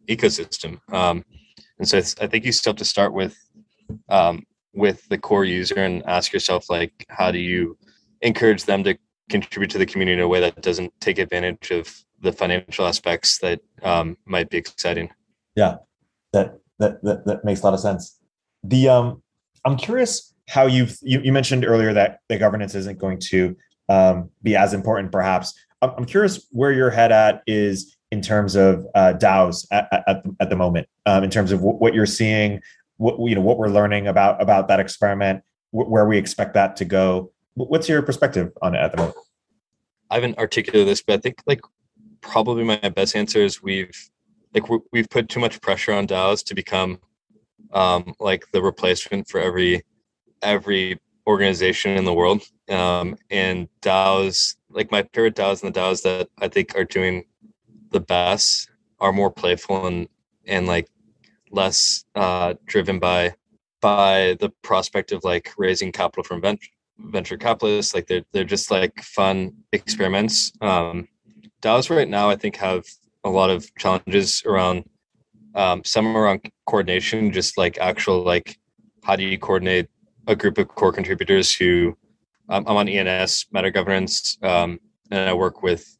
[0.08, 0.80] ecosystem.
[0.92, 1.24] Um,
[1.78, 3.36] and so I think you still have to start with
[4.08, 7.76] um, with the core user and ask yourself like, how do you
[8.20, 8.96] encourage them to
[9.28, 13.38] contribute to the community in a way that doesn't take advantage of the financial aspects
[13.38, 15.10] that um, might be exciting.
[15.54, 15.76] Yeah,
[16.32, 18.18] that, that that that makes a lot of sense.
[18.64, 19.22] The um,
[19.64, 23.56] I'm curious how you've you, you mentioned earlier that the governance isn't going to
[23.88, 25.54] um, be as important, perhaps.
[25.82, 30.22] I'm, I'm curious where your head at is in terms of uh, DAOs at, at,
[30.40, 32.60] at the moment, um, in terms of w- what you're seeing,
[32.96, 36.76] what you know, what we're learning about about that experiment, w- where we expect that
[36.76, 37.32] to go.
[37.54, 39.16] What's your perspective on it at the moment?
[40.10, 41.60] I haven't articulated this, but I think like
[42.20, 44.10] probably my best answer is we've
[44.52, 47.00] like we've put too much pressure on DAOs to become
[47.72, 49.82] um, like the replacement for every
[50.44, 52.42] every organization in the world.
[52.68, 57.24] Um, and DAOs, like my favorite DAOs and the DAOs that I think are doing
[57.90, 60.08] the best are more playful and
[60.46, 60.88] and like
[61.50, 63.34] less uh, driven by
[63.80, 67.94] by the prospect of like raising capital from venture venture capitalists.
[67.94, 70.52] Like they're they're just like fun experiments.
[70.60, 71.08] Um,
[71.62, 72.84] DAOs right now, I think, have
[73.24, 74.84] a lot of challenges around
[75.54, 78.58] um, some around coordination, just like actual like
[79.02, 79.88] how do you coordinate
[80.26, 81.96] a group of core contributors who
[82.48, 84.78] um, I'm on ENS meta governance um,
[85.10, 85.96] and I work with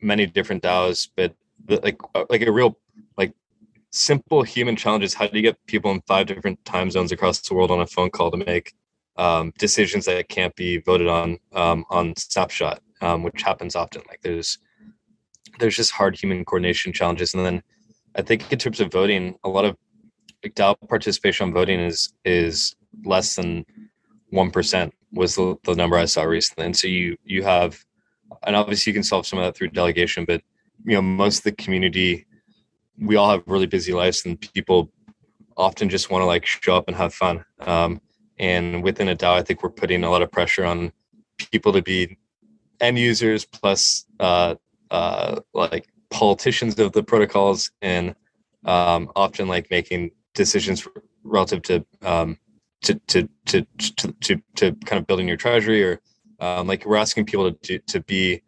[0.00, 2.78] many different DAOs, but the, like uh, like a real
[3.16, 3.32] like
[3.90, 7.40] simple human challenge is how do you get people in five different time zones across
[7.40, 8.74] the world on a phone call to make
[9.16, 14.02] um, decisions that can't be voted on um, on snapshot, um, which happens often.
[14.08, 14.58] Like there's
[15.58, 17.62] there's just hard human coordination challenges, and then
[18.14, 19.76] I think in terms of voting, a lot of
[20.44, 23.64] DAO participation on voting is is less than
[24.30, 27.84] one percent was the, the number I saw recently, and so you you have
[28.46, 30.42] and obviously you can solve some of that through delegation but
[30.84, 32.26] you know most of the community
[32.98, 34.90] we all have really busy lives and people
[35.56, 37.44] often just want to like show up and have fun.
[37.60, 38.00] Um,
[38.38, 40.92] and within a dao i think we're putting a lot of pressure on
[41.50, 42.18] people to be
[42.80, 44.54] end users plus uh,
[44.90, 48.14] uh, like politicians of the protocols and
[48.64, 50.86] um, often like making decisions
[51.24, 52.38] relative to um,
[52.82, 53.66] to, to, to
[54.20, 56.00] to to kind of building your treasury or
[56.40, 58.42] um, like we're asking people to to be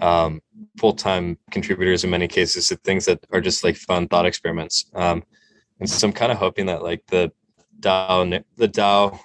[0.00, 0.40] um,
[0.78, 4.86] full-time contributors in many cases to things that are just like fun thought experiments.
[4.94, 5.24] Um,
[5.80, 7.32] and so I'm kind of hoping that like the
[7.80, 9.18] DAO, the DAO,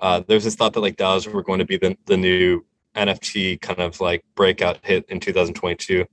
[0.00, 2.64] uh, there's this thought that like DAOs were going to be the, the new
[2.96, 6.04] NFT kind of like breakout hit in 2022.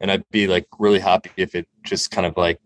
[0.00, 2.60] And I'd be like really happy if it just kind of like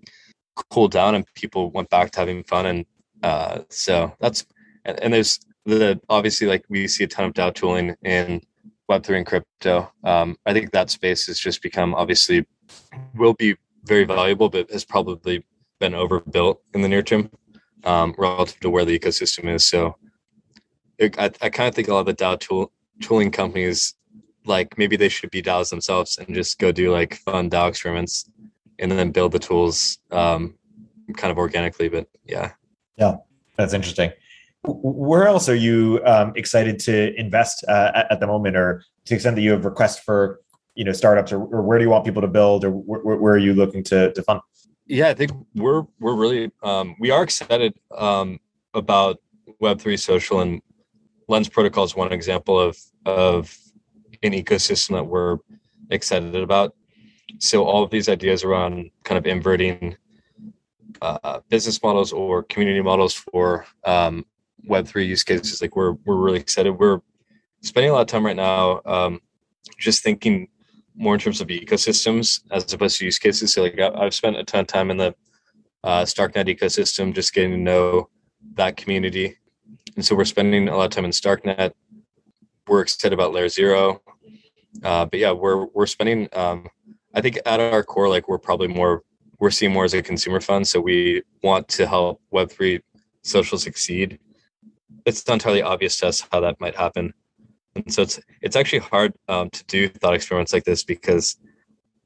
[0.71, 2.67] cooled down and people went back to having fun.
[2.67, 2.87] And
[3.23, 4.47] uh, so that's,
[4.85, 8.41] and, and there's the obviously like we see a ton of DAO tooling in
[8.91, 9.91] Web3 and crypto.
[10.03, 12.47] Um, I think that space has just become obviously
[13.15, 15.45] will be very valuable, but has probably
[15.81, 17.31] been overbuilt in the near term
[17.85, 19.67] um, relative to where the ecosystem is.
[19.67, 19.97] So
[20.99, 23.95] it, I, I kind of think a lot of the DAO tool, tooling companies,
[24.47, 28.31] like maybe they should be DAOs themselves and just go do like fun DAO experiments
[28.79, 30.55] and then build the tools um,
[31.17, 31.89] kind of organically.
[31.89, 32.53] But yeah.
[32.97, 33.17] Yeah,
[33.57, 34.13] that's interesting.
[34.67, 39.11] Where else are you um, excited to invest uh, at, at, the moment, or to
[39.11, 40.41] the extent that you have requests for
[40.75, 43.35] you know startups, or, or where do you want people to build, or wh- where
[43.35, 44.41] are you looking to, to fund?
[44.87, 48.41] Yeah, I think we're we're really um, we are excited um,
[48.73, 49.21] about
[49.61, 50.63] Web three social and
[51.29, 53.57] Lens Protocol is one example of of
[54.23, 55.39] an ecosystem that we're
[55.91, 56.75] excited about.
[57.39, 59.97] So all of these ideas around kind of inverting
[61.03, 64.25] uh, business models or community models for um,
[64.67, 66.73] Web three use cases, like we're we're really excited.
[66.73, 67.01] We're
[67.63, 69.21] spending a lot of time right now um,
[69.79, 70.49] just thinking
[70.97, 73.53] more in terms of ecosystems as opposed to use cases.
[73.53, 75.15] So like I've spent a ton of time in the
[75.83, 78.09] uh, Starknet ecosystem, just getting to know
[78.55, 79.37] that community.
[79.97, 81.73] And so we're spending a lot of time in Starknet.
[82.67, 84.01] We're excited about Layer Zero,
[84.83, 86.29] uh, but yeah, we're we're spending.
[86.33, 86.69] Um,
[87.15, 89.03] I think at our core, like we're probably more
[89.39, 90.67] we're seeing more as a consumer fund.
[90.67, 92.81] So we want to help Web three
[93.23, 94.19] social succeed.
[95.05, 97.15] It's not entirely obvious to us how that might happen
[97.75, 101.37] and so it's it's actually hard um, to do thought experiments like this because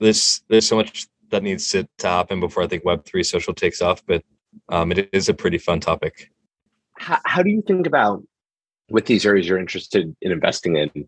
[0.01, 3.55] there's there's so much that needs to, to happen before I think Web three social
[3.55, 4.05] takes off.
[4.07, 4.25] But
[4.71, 6.31] um, it is a pretty fun topic.
[6.97, 8.23] How, how do you think about
[8.91, 11.07] with these areas you're interested in investing in?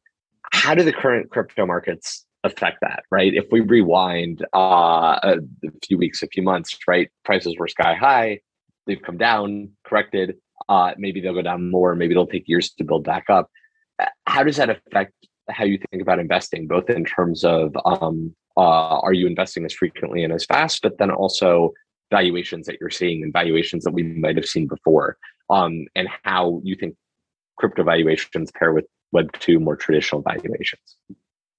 [0.53, 3.05] How do the current crypto markets affect that?
[3.11, 3.33] Right?
[3.33, 5.39] If we rewind uh, a
[5.87, 7.09] few weeks, a few months, right?
[7.25, 8.41] Prices were sky high.
[8.87, 10.37] They've come down, corrected.
[10.69, 11.95] Uh, maybe they'll go down more.
[11.95, 13.51] Maybe it'll take years to build back up
[14.27, 15.13] how does that affect
[15.49, 19.73] how you think about investing, both in terms of um, uh, are you investing as
[19.73, 21.73] frequently and as fast, but then also
[22.11, 25.17] valuations that you're seeing and valuations that we might have seen before,
[25.49, 26.95] um, and how you think
[27.57, 30.97] crypto valuations pair with Web two more traditional valuations.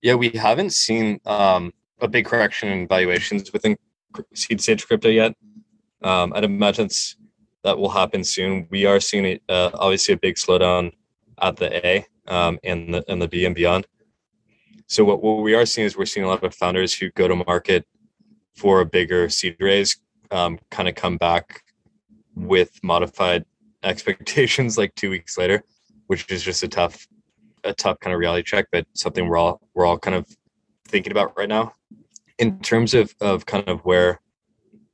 [0.02, 3.78] Yeah, we haven't seen um, a big correction in valuations within
[4.34, 5.36] seed stage crypto yet.
[6.02, 6.90] Um, I'd imagine
[7.64, 8.68] that will happen soon.
[8.70, 10.94] We are seeing uh, obviously a big slowdown
[11.42, 13.88] at the A um, and the and the B and beyond.
[14.88, 17.28] So what, what we are seeing is we're seeing a lot of founders who go
[17.28, 17.86] to market
[18.56, 19.98] for a bigger seed raise
[20.32, 21.64] um, kind of come back
[22.36, 23.46] with modified
[23.84, 25.64] expectations like two weeks later,
[26.08, 27.08] which is just a tough
[27.64, 30.28] a tough kind of reality check, but something we're all we're all kind of
[30.88, 31.74] thinking about right now.
[32.40, 34.20] In terms of of kind of where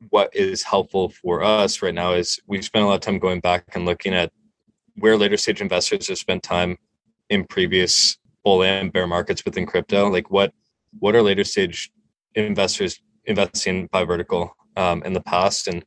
[0.10, 3.40] what is helpful for us right now is we've spent a lot of time going
[3.40, 4.32] back and looking at
[4.98, 6.78] where later stage investors have spent time
[7.30, 10.10] in previous bull and bear markets within crypto.
[10.10, 10.54] Like what
[11.00, 11.92] what are later stage
[12.36, 15.68] investors investing by vertical um, in the past?
[15.68, 15.84] And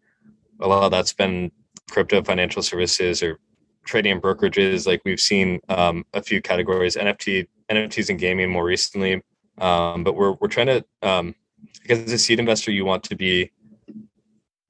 [0.60, 1.50] a lot of that's been
[1.90, 3.38] crypto financial services or
[3.84, 4.86] trading and brokerages.
[4.86, 9.22] Like we've seen um, a few categories nft nfts and gaming more recently.
[9.58, 11.34] Um, but we're, we're trying to um,
[11.82, 13.50] because as a seed investor you want to be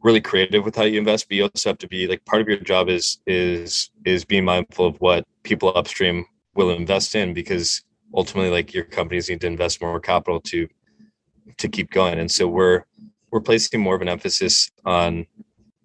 [0.03, 2.49] really creative with how you invest but you also have to be like part of
[2.49, 7.83] your job is is is being mindful of what people upstream will invest in because
[8.15, 10.69] ultimately like your companies need to invest more capital to
[11.59, 12.19] to keep going.
[12.19, 12.85] And so we're
[13.31, 15.27] we're placing more of an emphasis on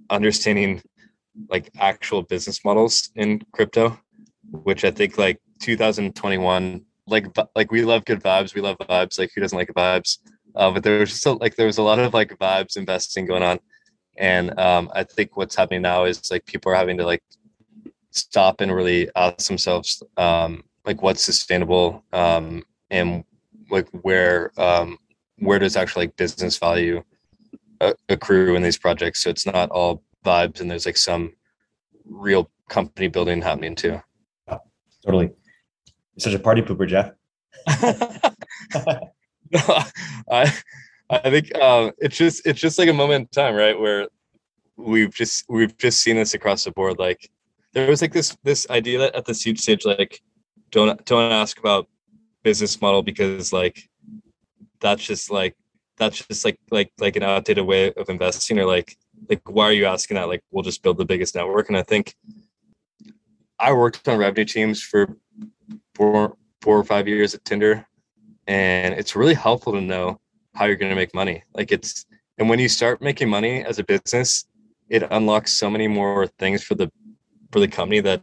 [0.10, 0.82] understanding
[1.49, 3.99] like actual business models in crypto
[4.51, 9.32] which i think like 2021 like like we love good vibes we love vibes like
[9.36, 10.19] who doesn't like vibes?
[10.56, 13.25] Uh, but there was just a, like there was a lot of like vibes investing
[13.25, 13.60] going on
[14.17, 17.23] and um, i think what's happening now is like people are having to like
[18.12, 23.23] stop and really ask themselves um, like what's sustainable um, and
[23.69, 24.97] like where um,
[25.39, 27.04] where does actually like business value
[27.82, 29.21] uh, accrue in these projects?
[29.21, 31.34] So it's not all vibes and there's like some
[32.06, 34.02] real company building happening too.
[35.04, 35.25] Totally.
[35.25, 37.12] You're such a party pooper jeff.
[39.52, 39.62] No,
[40.31, 40.52] i
[41.10, 44.08] i think uh, it's just it's just like a moment in time right where
[44.77, 46.99] we've just we've just seen this across the board.
[46.99, 47.29] Like
[47.73, 50.21] there was like this this idea that at the seed stage like
[50.71, 51.87] don't don't ask about
[52.43, 53.89] business model because like
[54.79, 55.56] that's just like
[55.97, 58.97] that's just like like like an outdated way of investing or like
[59.29, 60.27] like why are you asking that?
[60.27, 61.69] Like we'll just build the biggest network.
[61.69, 62.15] And i think
[63.58, 65.17] i worked on revenue teams for
[65.95, 67.87] four four or five years at tinder
[68.47, 70.19] and it's really helpful to know
[70.56, 72.06] how you're going to make money like it's
[72.37, 74.45] and when you start making money as a business
[74.89, 76.91] it unlocks so many more things for the
[77.51, 78.21] for the company that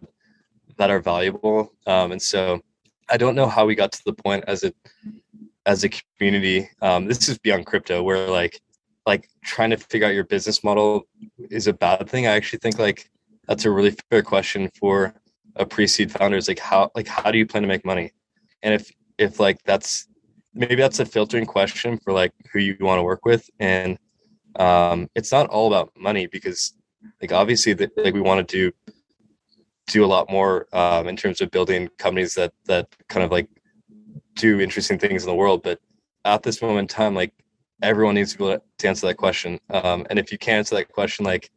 [0.76, 1.72] that are valuable.
[1.86, 2.60] Um, and so
[3.08, 4.72] I don't know how we got to the point as a
[5.66, 6.68] as a community.
[6.80, 8.60] Um, this is beyond crypto, where like
[9.06, 11.06] like trying to figure out your business model
[11.50, 12.26] is a bad thing.
[12.26, 13.10] I actually think like
[13.46, 15.14] that's a really fair question for
[15.56, 16.36] a pre-seed founder.
[16.36, 18.12] Is like how like how do you plan to make money?
[18.62, 20.06] And if if like that's
[20.54, 23.98] maybe that's a filtering question for like who you want to work with and
[24.56, 26.74] um it's not all about money because
[27.20, 28.92] like obviously the, like we want to do
[29.86, 33.48] do a lot more um in terms of building companies that that kind of like
[34.34, 35.78] do interesting things in the world but
[36.24, 37.32] at this moment in time like
[37.82, 40.74] everyone needs to be able to answer that question um and if you can't answer
[40.76, 41.50] that question like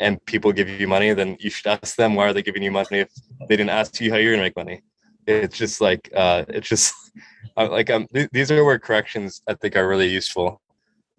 [0.00, 2.70] and people give you money then you should ask them why are they giving you
[2.70, 3.10] money if
[3.48, 4.82] they didn't ask you how you're gonna make money.
[5.26, 6.94] It's just like uh it's just
[7.56, 10.60] like um th- these are where corrections i think are really useful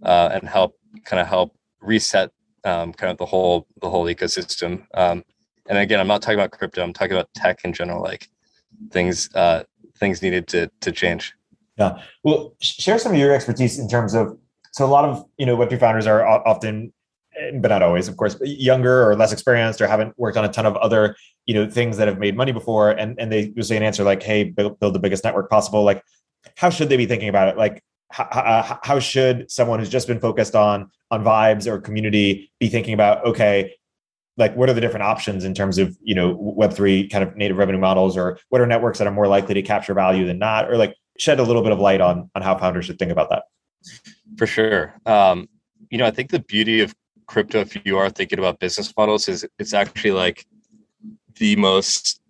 [0.03, 0.75] uh and help
[1.05, 2.31] kind of help reset
[2.63, 5.23] um kind of the whole the whole ecosystem um
[5.67, 8.29] and again i'm not talking about crypto i'm talking about tech in general like
[8.91, 9.63] things uh
[9.97, 11.34] things needed to to change
[11.77, 14.38] yeah well share some of your expertise in terms of
[14.71, 16.91] so a lot of you know web3 founders are often
[17.55, 20.65] but not always, of course, younger or less experienced or haven't worked on a ton
[20.65, 21.15] of other,
[21.45, 22.91] you know, things that have made money before.
[22.91, 25.84] And, and they usually an answer like, Hey, build, build the biggest network possible.
[25.84, 26.03] Like,
[26.57, 27.57] how should they be thinking about it?
[27.57, 32.51] Like, how, uh, how should someone who's just been focused on, on vibes or community
[32.59, 33.73] be thinking about, okay,
[34.37, 37.57] like what are the different options in terms of, you know, web3 kind of native
[37.57, 40.69] revenue models or what are networks that are more likely to capture value than not,
[40.69, 43.29] or like shed a little bit of light on, on how founders should think about
[43.29, 43.43] that.
[44.37, 44.95] For sure.
[45.05, 45.49] Um,
[45.89, 46.93] you know, I think the beauty of
[47.27, 50.45] crypto if you are thinking about business models is it's actually like
[51.37, 52.21] the most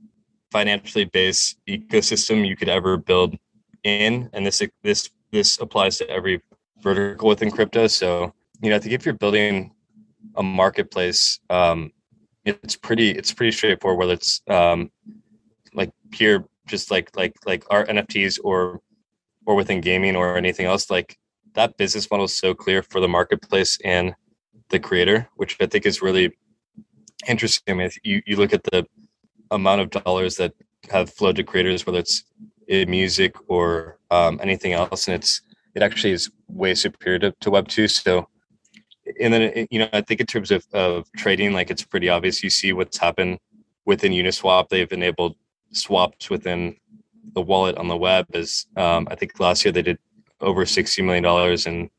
[0.52, 3.38] financially based ecosystem you could ever build
[3.84, 6.42] in and this this this applies to every
[6.82, 9.72] vertical within crypto so you know i think if you're building
[10.36, 11.92] a marketplace um
[12.46, 14.92] it's pretty it's pretty straightforward whether it's um
[15.74, 18.80] like pure just like like like our nfts or
[19.46, 21.18] or within gaming or anything else like
[21.54, 24.16] that business model is so clear for the marketplace and
[24.70, 26.36] the creator, which I think is really
[27.28, 27.76] interesting.
[27.76, 28.86] I mean, you, you look at the
[29.52, 30.54] amount of dollars that
[30.90, 32.24] have flowed to creators, whether it's
[32.68, 35.42] music or um, anything else, and it's
[35.76, 37.88] it actually is way superior to, to Web two.
[37.88, 38.28] So,
[39.20, 42.44] and then you know, I think in terms of of trading, like it's pretty obvious.
[42.44, 43.40] You see what's happened
[43.86, 44.70] within Uniswap.
[44.70, 45.36] They've enabled
[45.72, 46.76] swaps within
[47.34, 48.28] the wallet on the web.
[48.34, 49.98] As um, I think last year they did
[50.42, 51.90] over sixty million dollars in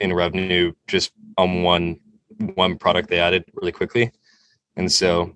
[0.00, 2.00] in revenue just on one
[2.54, 4.10] one product they added really quickly.
[4.76, 5.34] And so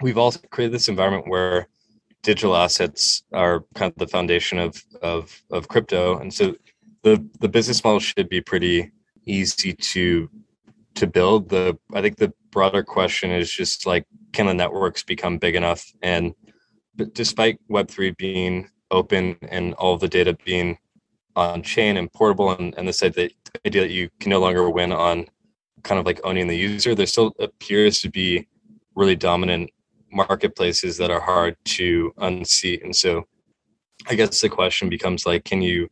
[0.00, 1.68] we've also created this environment where
[2.22, 6.18] digital assets are kind of the foundation of of of crypto.
[6.18, 6.54] And so
[7.02, 8.90] the the business model should be pretty
[9.26, 10.28] easy to
[10.94, 11.48] to build.
[11.48, 15.84] The I think the broader question is just like can the networks become big enough?
[16.02, 16.34] And
[17.12, 20.78] despite Web3 being open and all the data being
[21.36, 23.30] on chain and portable and, and this idea
[23.64, 25.26] that you can no longer win on
[25.84, 28.48] kind of like owning the user, there still appears to be
[28.96, 29.70] really dominant
[30.12, 32.82] marketplaces that are hard to unseat.
[32.82, 33.24] And so
[34.08, 35.88] I guess the question becomes like, can you,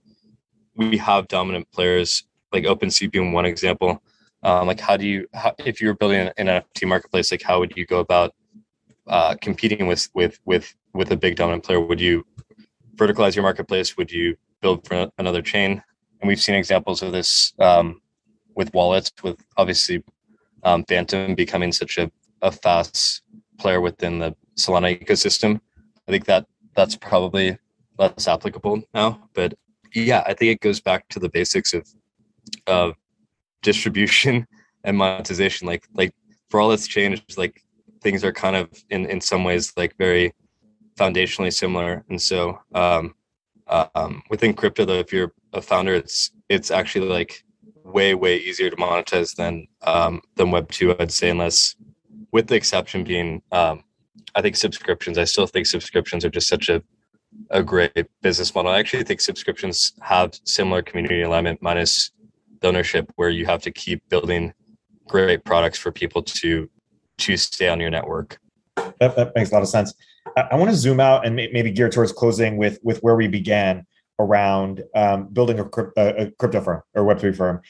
[0.77, 4.03] we have dominant players like OpenSea being one example.
[4.43, 7.59] Um, like how do you, how, if you're building an, an NFT marketplace, like how
[7.59, 8.35] would you go about
[9.07, 11.81] uh, competing with, with, with, with a big dominant player?
[11.81, 12.25] Would you
[12.97, 13.97] verticalize your marketplace?
[13.97, 15.83] Would you build for another chain?
[16.21, 18.01] And we've seen examples of this um,
[18.55, 20.03] with wallets, with obviously
[20.63, 22.11] um, Phantom becoming such a,
[22.43, 23.23] a fast
[23.59, 25.61] player within the Solana ecosystem.
[26.09, 27.59] I think that that's probably
[27.99, 29.29] less applicable now.
[29.35, 29.55] But
[29.95, 31.87] yeah, I think it goes back to the basics of
[32.67, 32.95] of
[33.63, 34.47] distribution
[34.85, 35.67] and monetization.
[35.67, 36.13] Like like
[36.51, 37.63] for all that's changed, like
[38.03, 40.33] things are kind of in in some ways like very
[40.97, 42.05] foundationally similar.
[42.09, 43.15] And so um,
[43.69, 47.45] um, within crypto, though, if you're a founder, it's it's actually like
[47.85, 50.95] way way easier to monetize than um, than Web two.
[50.99, 51.77] I'd say, unless
[52.37, 53.83] with the exception being, um,
[54.35, 55.17] I think subscriptions.
[55.17, 56.83] I still think subscriptions are just such a
[57.51, 58.71] a great business model.
[58.71, 62.11] I actually think subscriptions have similar community alignment minus
[62.61, 64.53] the ownership, where you have to keep building
[65.09, 66.69] great products for people to
[67.25, 68.39] to stay on your network.
[69.01, 69.95] That, that makes a lot of sense.
[70.37, 73.29] I, I want to zoom out and maybe gear towards closing with with where we
[73.29, 73.87] began
[74.19, 75.65] around um, building a,
[75.97, 77.63] a, crypto firm or Web3 firm.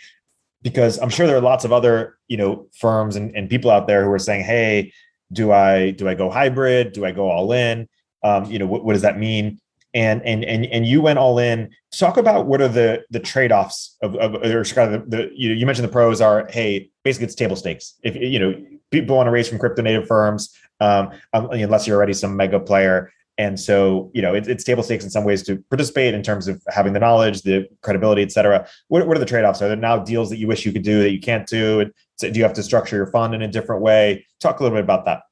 [0.62, 3.86] Because I'm sure there are lots of other, you know, firms and, and people out
[3.86, 4.92] there who are saying, "Hey,
[5.32, 6.92] do I do I go hybrid?
[6.92, 7.88] Do I go all in?
[8.22, 9.60] Um, you know, what, what does that mean?"
[9.94, 11.70] And and and and you went all in.
[11.96, 15.30] Talk about what are the the trade offs of, of or kind of the, the
[15.34, 18.54] you know you mentioned the pros are hey basically it's table stakes if you know
[18.90, 23.12] people want to raise from crypto native firms um, unless you're already some mega player.
[23.38, 26.48] And so, you know, it, it's table stakes in some ways to participate in terms
[26.48, 28.66] of having the knowledge, the credibility, et cetera.
[28.88, 29.60] What, what are the trade offs?
[29.60, 31.80] Are there now deals that you wish you could do that you can't do?
[31.80, 34.26] And do you have to structure your fund in a different way?
[34.40, 35.24] Talk a little bit about that.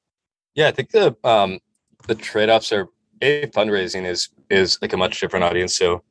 [0.55, 1.61] Yeah, I think the um,
[2.07, 2.89] the trade offs are
[3.23, 5.75] a fundraising is is like a much different audience.
[5.75, 6.03] So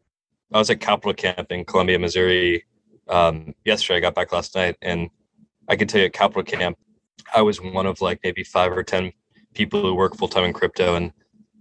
[0.52, 2.66] I was at Capital Camp in Columbia, Missouri
[3.08, 3.98] um, yesterday.
[3.98, 5.10] I got back last night, and
[5.70, 6.78] I can tell you at Capital Camp,
[7.36, 9.14] I was one of like maybe five or ten
[9.54, 11.14] people who work full time in crypto, and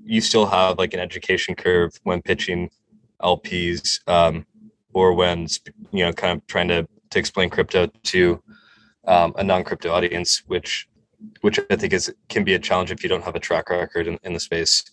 [0.05, 2.71] you still have like an education curve when pitching
[3.23, 4.47] LPs um,
[4.93, 5.47] or when
[5.93, 8.43] you know kind of trying to to explain crypto to
[9.07, 10.89] um, a non crypto audience, which
[11.41, 14.07] which I think is can be a challenge if you don't have a track record
[14.07, 14.85] in, in the space.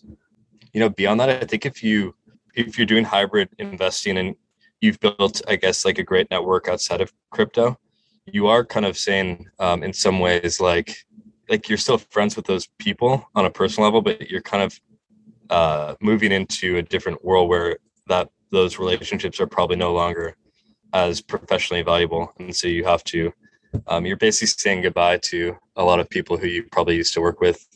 [0.72, 2.14] You know, beyond that, I think if you
[2.54, 4.36] if you're doing hybrid investing and
[4.80, 7.78] you've built, I guess, like a great network outside of crypto,
[8.26, 10.96] you are kind of saying um, in some ways like
[11.48, 14.80] like you're still friends with those people on a personal level, but you're kind of
[15.50, 20.36] uh, moving into a different world where that those relationships are probably no longer
[20.92, 23.32] as professionally valuable, and so you have to
[23.86, 27.20] um, you're basically saying goodbye to a lot of people who you probably used to
[27.20, 27.66] work with.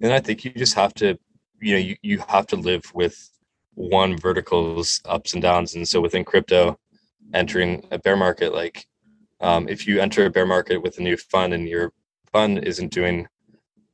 [0.00, 1.18] And I think you just have to,
[1.60, 3.30] you know, you, you have to live with
[3.74, 5.74] one vertical's ups and downs.
[5.74, 6.78] And so within crypto,
[7.34, 8.86] entering a bear market, like
[9.40, 11.92] um, if you enter a bear market with a new fund and your
[12.32, 13.26] fund isn't doing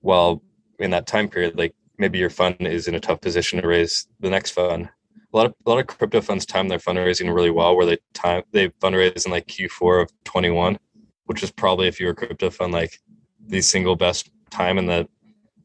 [0.02, 0.42] well
[0.78, 4.06] in that time period, like maybe your fund is in a tough position to raise
[4.20, 4.88] the next fund.
[5.32, 7.98] A lot of a lot of crypto funds time their fundraising really well, where they
[8.12, 10.78] time they fundraise in like Q4 of 21,
[11.26, 12.98] which is probably if you're a crypto fund like
[13.46, 15.08] the single best time in the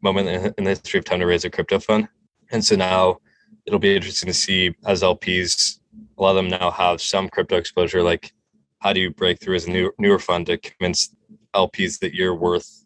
[0.01, 2.07] moment in the history of time to raise a crypto fund.
[2.51, 3.17] And so now
[3.65, 5.79] it'll be interesting to see as LPs,
[6.17, 8.01] a lot of them now have some crypto exposure.
[8.01, 8.33] Like,
[8.79, 11.13] how do you break through as a new, newer fund to convince
[11.53, 12.85] LPs that you're worth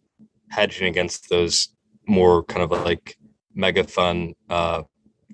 [0.50, 1.70] hedging against those
[2.08, 3.18] more kind of like
[3.54, 4.84] mega fund uh,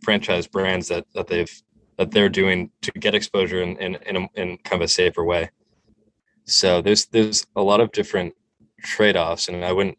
[0.03, 1.61] franchise brands that that they've
[1.97, 5.23] that they're doing to get exposure in in in, a, in kind of a safer
[5.23, 5.49] way.
[6.45, 8.33] So there's there's a lot of different
[8.81, 9.97] trade-offs, and I wouldn't.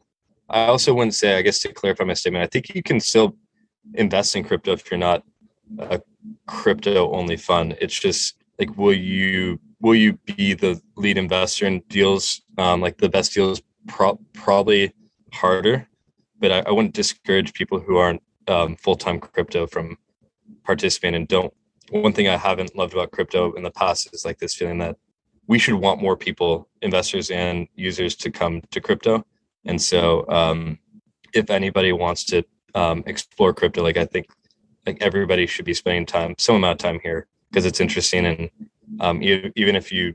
[0.48, 1.36] I also wouldn't say.
[1.36, 3.36] I guess to clarify my statement, I think you can still
[3.94, 5.22] invest in crypto if you're not
[5.78, 6.00] a
[6.46, 7.76] crypto only fund.
[7.80, 12.98] It's just like will you will you be the lead investor in deals um, like
[12.98, 14.92] the best deals pro- probably
[15.32, 15.86] harder,
[16.38, 19.96] but I, I, wouldn't discourage people who aren't um, full time crypto from
[20.64, 21.52] participating and don't.
[21.90, 24.96] One thing I haven't loved about crypto in the past is like this feeling that
[25.46, 29.24] we should want more people, investors and users, to come to crypto.
[29.64, 30.78] And so, um,
[31.34, 32.42] if anybody wants to
[32.74, 34.26] um, explore crypto, like I think,
[34.86, 38.26] like everybody should be spending time, some amount of time here because it's interesting.
[38.26, 38.50] And
[39.00, 40.14] um, even if you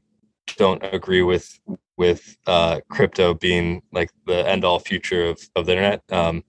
[0.57, 1.59] don't agree with
[1.97, 6.43] with uh, crypto being like the end all future of of the internet, um,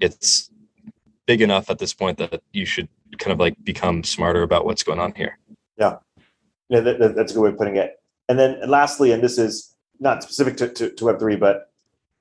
[0.00, 0.50] it's
[1.26, 2.88] big enough at this point that you should
[3.18, 5.38] kind of like become smarter about what's going on here.
[5.78, 5.96] Yeah,
[6.68, 7.96] yeah, that, that's a good way of putting it.
[8.28, 11.70] And then lastly, and this is not specific to, to, to Web3, but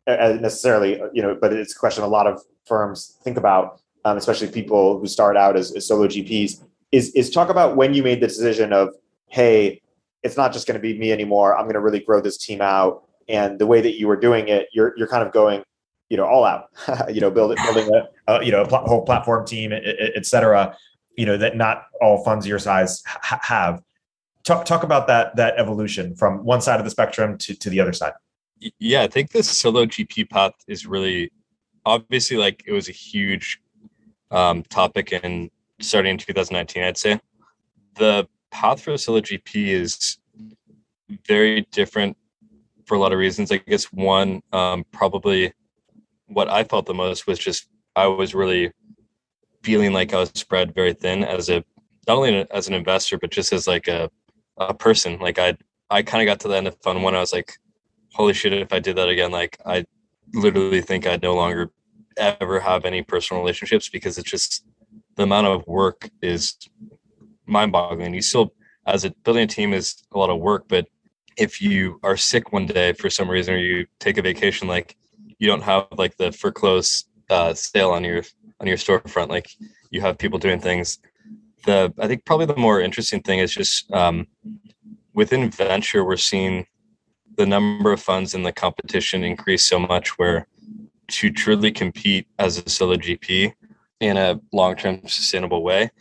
[0.08, 3.38] uh, uh, necessarily, uh, you know, but it's a question a lot of firms think
[3.38, 7.76] about, um, especially people who start out as, as solo GPs, is, is talk about
[7.76, 8.90] when you made the decision of,
[9.28, 9.81] hey,
[10.24, 11.56] it's not just going to be me anymore.
[11.56, 13.04] I'm going to really grow this team out.
[13.28, 15.64] And the way that you were doing it, you're, you're kind of going,
[16.10, 16.70] you know, all out,
[17.14, 19.84] you know, building, building a, a you know, a pl- whole platform team, et,
[20.16, 20.76] et cetera,
[21.18, 23.82] you know, that not all funds your size ha- have
[24.44, 27.80] talk talk about that that evolution from one side of the spectrum to, to the
[27.80, 28.14] other side
[28.80, 31.32] yeah i think the solo gp path is really
[31.86, 33.62] obviously like it was a huge
[34.32, 35.50] um, topic in
[35.80, 37.20] starting in 2019 i'd say
[37.96, 40.18] the path for solo gp is
[41.28, 42.16] very different
[42.86, 45.54] for a lot of reasons i guess one um, probably
[46.28, 48.72] what i felt the most was just i was really
[49.64, 51.64] feeling like i was spread very thin as a
[52.08, 54.10] not only as an investor but just as like a
[54.58, 55.20] a person.
[55.20, 55.58] Like I
[55.90, 57.16] I kind of got to the end of fund one.
[57.16, 57.54] I was like,
[58.14, 59.86] holy shit, if I did that again, like I
[60.34, 61.72] literally think I'd no longer
[62.18, 64.66] ever have any personal relationships because it's just
[65.16, 66.56] the amount of work is
[67.52, 68.14] mind boggling.
[68.14, 68.54] You still
[68.88, 70.88] as a building a team is a lot of work, but
[71.38, 74.98] if you are sick one day for some reason or you take a vacation, like
[75.38, 78.24] you don't have like the for close uh, sale on your
[78.60, 79.30] on your storefront.
[79.30, 79.50] Like
[79.92, 81.00] you have people doing things
[81.66, 84.28] the I think probably the more interesting thing is just um,
[85.14, 86.66] within venture we're seeing
[87.38, 90.48] the number of funds in the competition increase so much where
[91.08, 93.54] to truly compete as a solo GP
[94.00, 95.92] in a long-term sustainable way,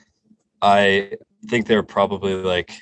[0.62, 1.12] I
[1.47, 2.72] think there are probably like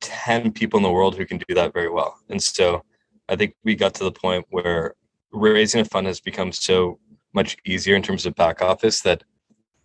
[0.00, 2.18] 10 people in the world who can do that very well.
[2.28, 2.82] And so
[3.28, 4.94] I think we got to the point where
[5.32, 6.98] raising a fund has become so
[7.32, 9.24] much easier in terms of back office that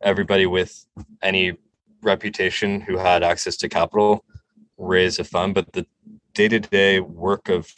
[0.01, 0.86] everybody with
[1.21, 1.53] any
[2.01, 4.23] reputation who had access to capital
[4.77, 5.86] raise a fund, but the
[6.34, 7.73] day to day work of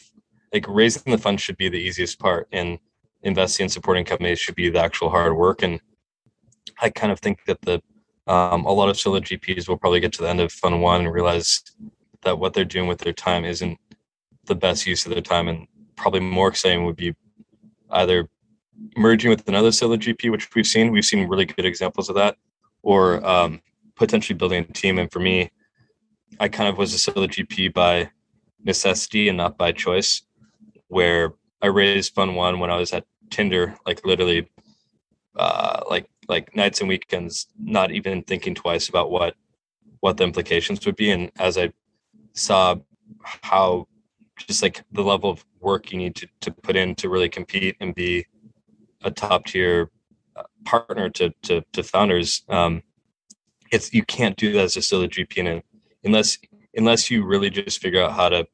[0.52, 2.78] like raising the fund should be the easiest part, and
[3.22, 5.62] investing and supporting companies should be the actual hard work.
[5.62, 5.80] And
[6.80, 7.82] I kind of think that the
[8.26, 11.00] um, a lot of solo GPs will probably get to the end of fund one
[11.00, 11.62] and realize
[12.22, 13.78] that what they're doing with their time isn't
[14.46, 15.66] the best use of their time, and
[15.96, 17.14] probably more exciting would be
[17.90, 18.28] either
[18.96, 20.92] merging with another solo GP, which we've seen.
[20.92, 22.36] We've seen really good examples of that,
[22.82, 23.60] or um,
[23.96, 24.98] potentially building a team.
[24.98, 25.50] And for me,
[26.40, 28.10] I kind of was a solo GP by
[28.64, 30.22] necessity and not by choice,
[30.88, 34.48] where I raised fund one when I was at Tinder, like literally,
[35.36, 39.34] uh, like like nights and weekends, not even thinking twice about what
[40.00, 41.10] what the implications would be.
[41.10, 41.72] And as I
[42.34, 42.76] saw
[43.22, 43.86] how
[44.36, 47.76] just like the level of work you need to, to put in to really compete
[47.80, 48.26] and be
[49.04, 49.90] a top tier
[50.34, 52.82] uh, partner to, to, to founders, um,
[53.70, 55.62] it's you can't do that as a solo GP
[56.04, 56.38] unless
[56.74, 58.46] unless you really just figure out how to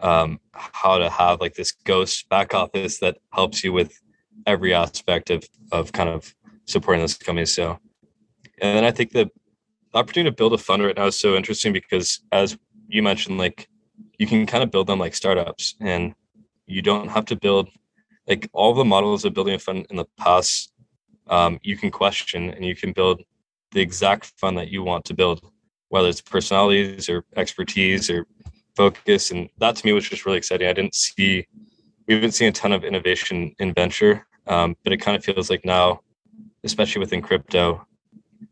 [0.00, 4.00] um, how to have like this ghost back office that helps you with
[4.46, 6.34] every aspect of of kind of
[6.70, 7.54] supporting those companies.
[7.54, 7.78] So,
[8.60, 9.28] and then I think the
[9.94, 12.56] opportunity to build a fund right now is so interesting because as
[12.88, 13.68] you mentioned, like
[14.18, 16.14] you can kind of build them like startups and
[16.66, 17.68] you don't have to build
[18.28, 20.72] like all the models of building a fund in the past
[21.28, 23.22] um, you can question and you can build
[23.72, 25.40] the exact fund that you want to build,
[25.88, 28.26] whether it's personalities or expertise or
[28.76, 29.30] focus.
[29.30, 30.68] And that to me was just really exciting.
[30.68, 31.46] I didn't see,
[32.06, 35.50] we haven't seen a ton of innovation in venture, um, but it kind of feels
[35.50, 36.00] like now,
[36.64, 37.86] especially within crypto,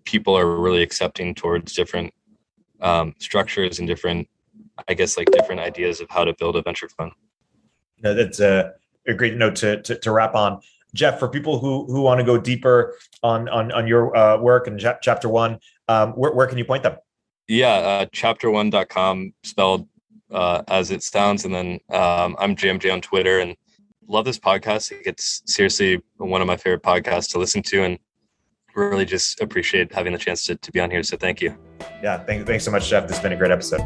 [0.05, 2.13] people are really accepting towards different
[2.81, 4.29] um, structures and different,
[4.87, 7.13] I guess, like different ideas of how to build a venture fund.
[8.03, 8.73] No, that's a,
[9.07, 10.61] a great note to, to, to wrap on.
[10.95, 14.67] Jeff, for people who who want to go deeper on on on your uh, work
[14.67, 15.59] and ch- chapter one,
[15.89, 16.97] um, where, where can you point them?
[17.47, 19.89] Yeah, uh, chapter1.com spelled
[20.31, 21.45] uh, as it sounds.
[21.45, 23.57] And then um, I'm JMJ on Twitter and
[24.09, 24.93] love this podcast.
[25.05, 27.99] It's seriously one of my favorite podcasts to listen to and
[28.75, 31.03] really just appreciate having the chance to, to be on here.
[31.03, 31.57] So thank you.
[32.03, 33.07] Yeah, thanks, thanks so much, Jeff.
[33.07, 33.83] This has been a great episode.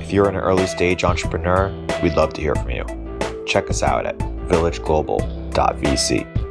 [0.00, 1.70] If you're an early stage entrepreneur,
[2.02, 2.84] we'd love to hear from you.
[3.46, 6.49] Check us out at villageglobal.vc.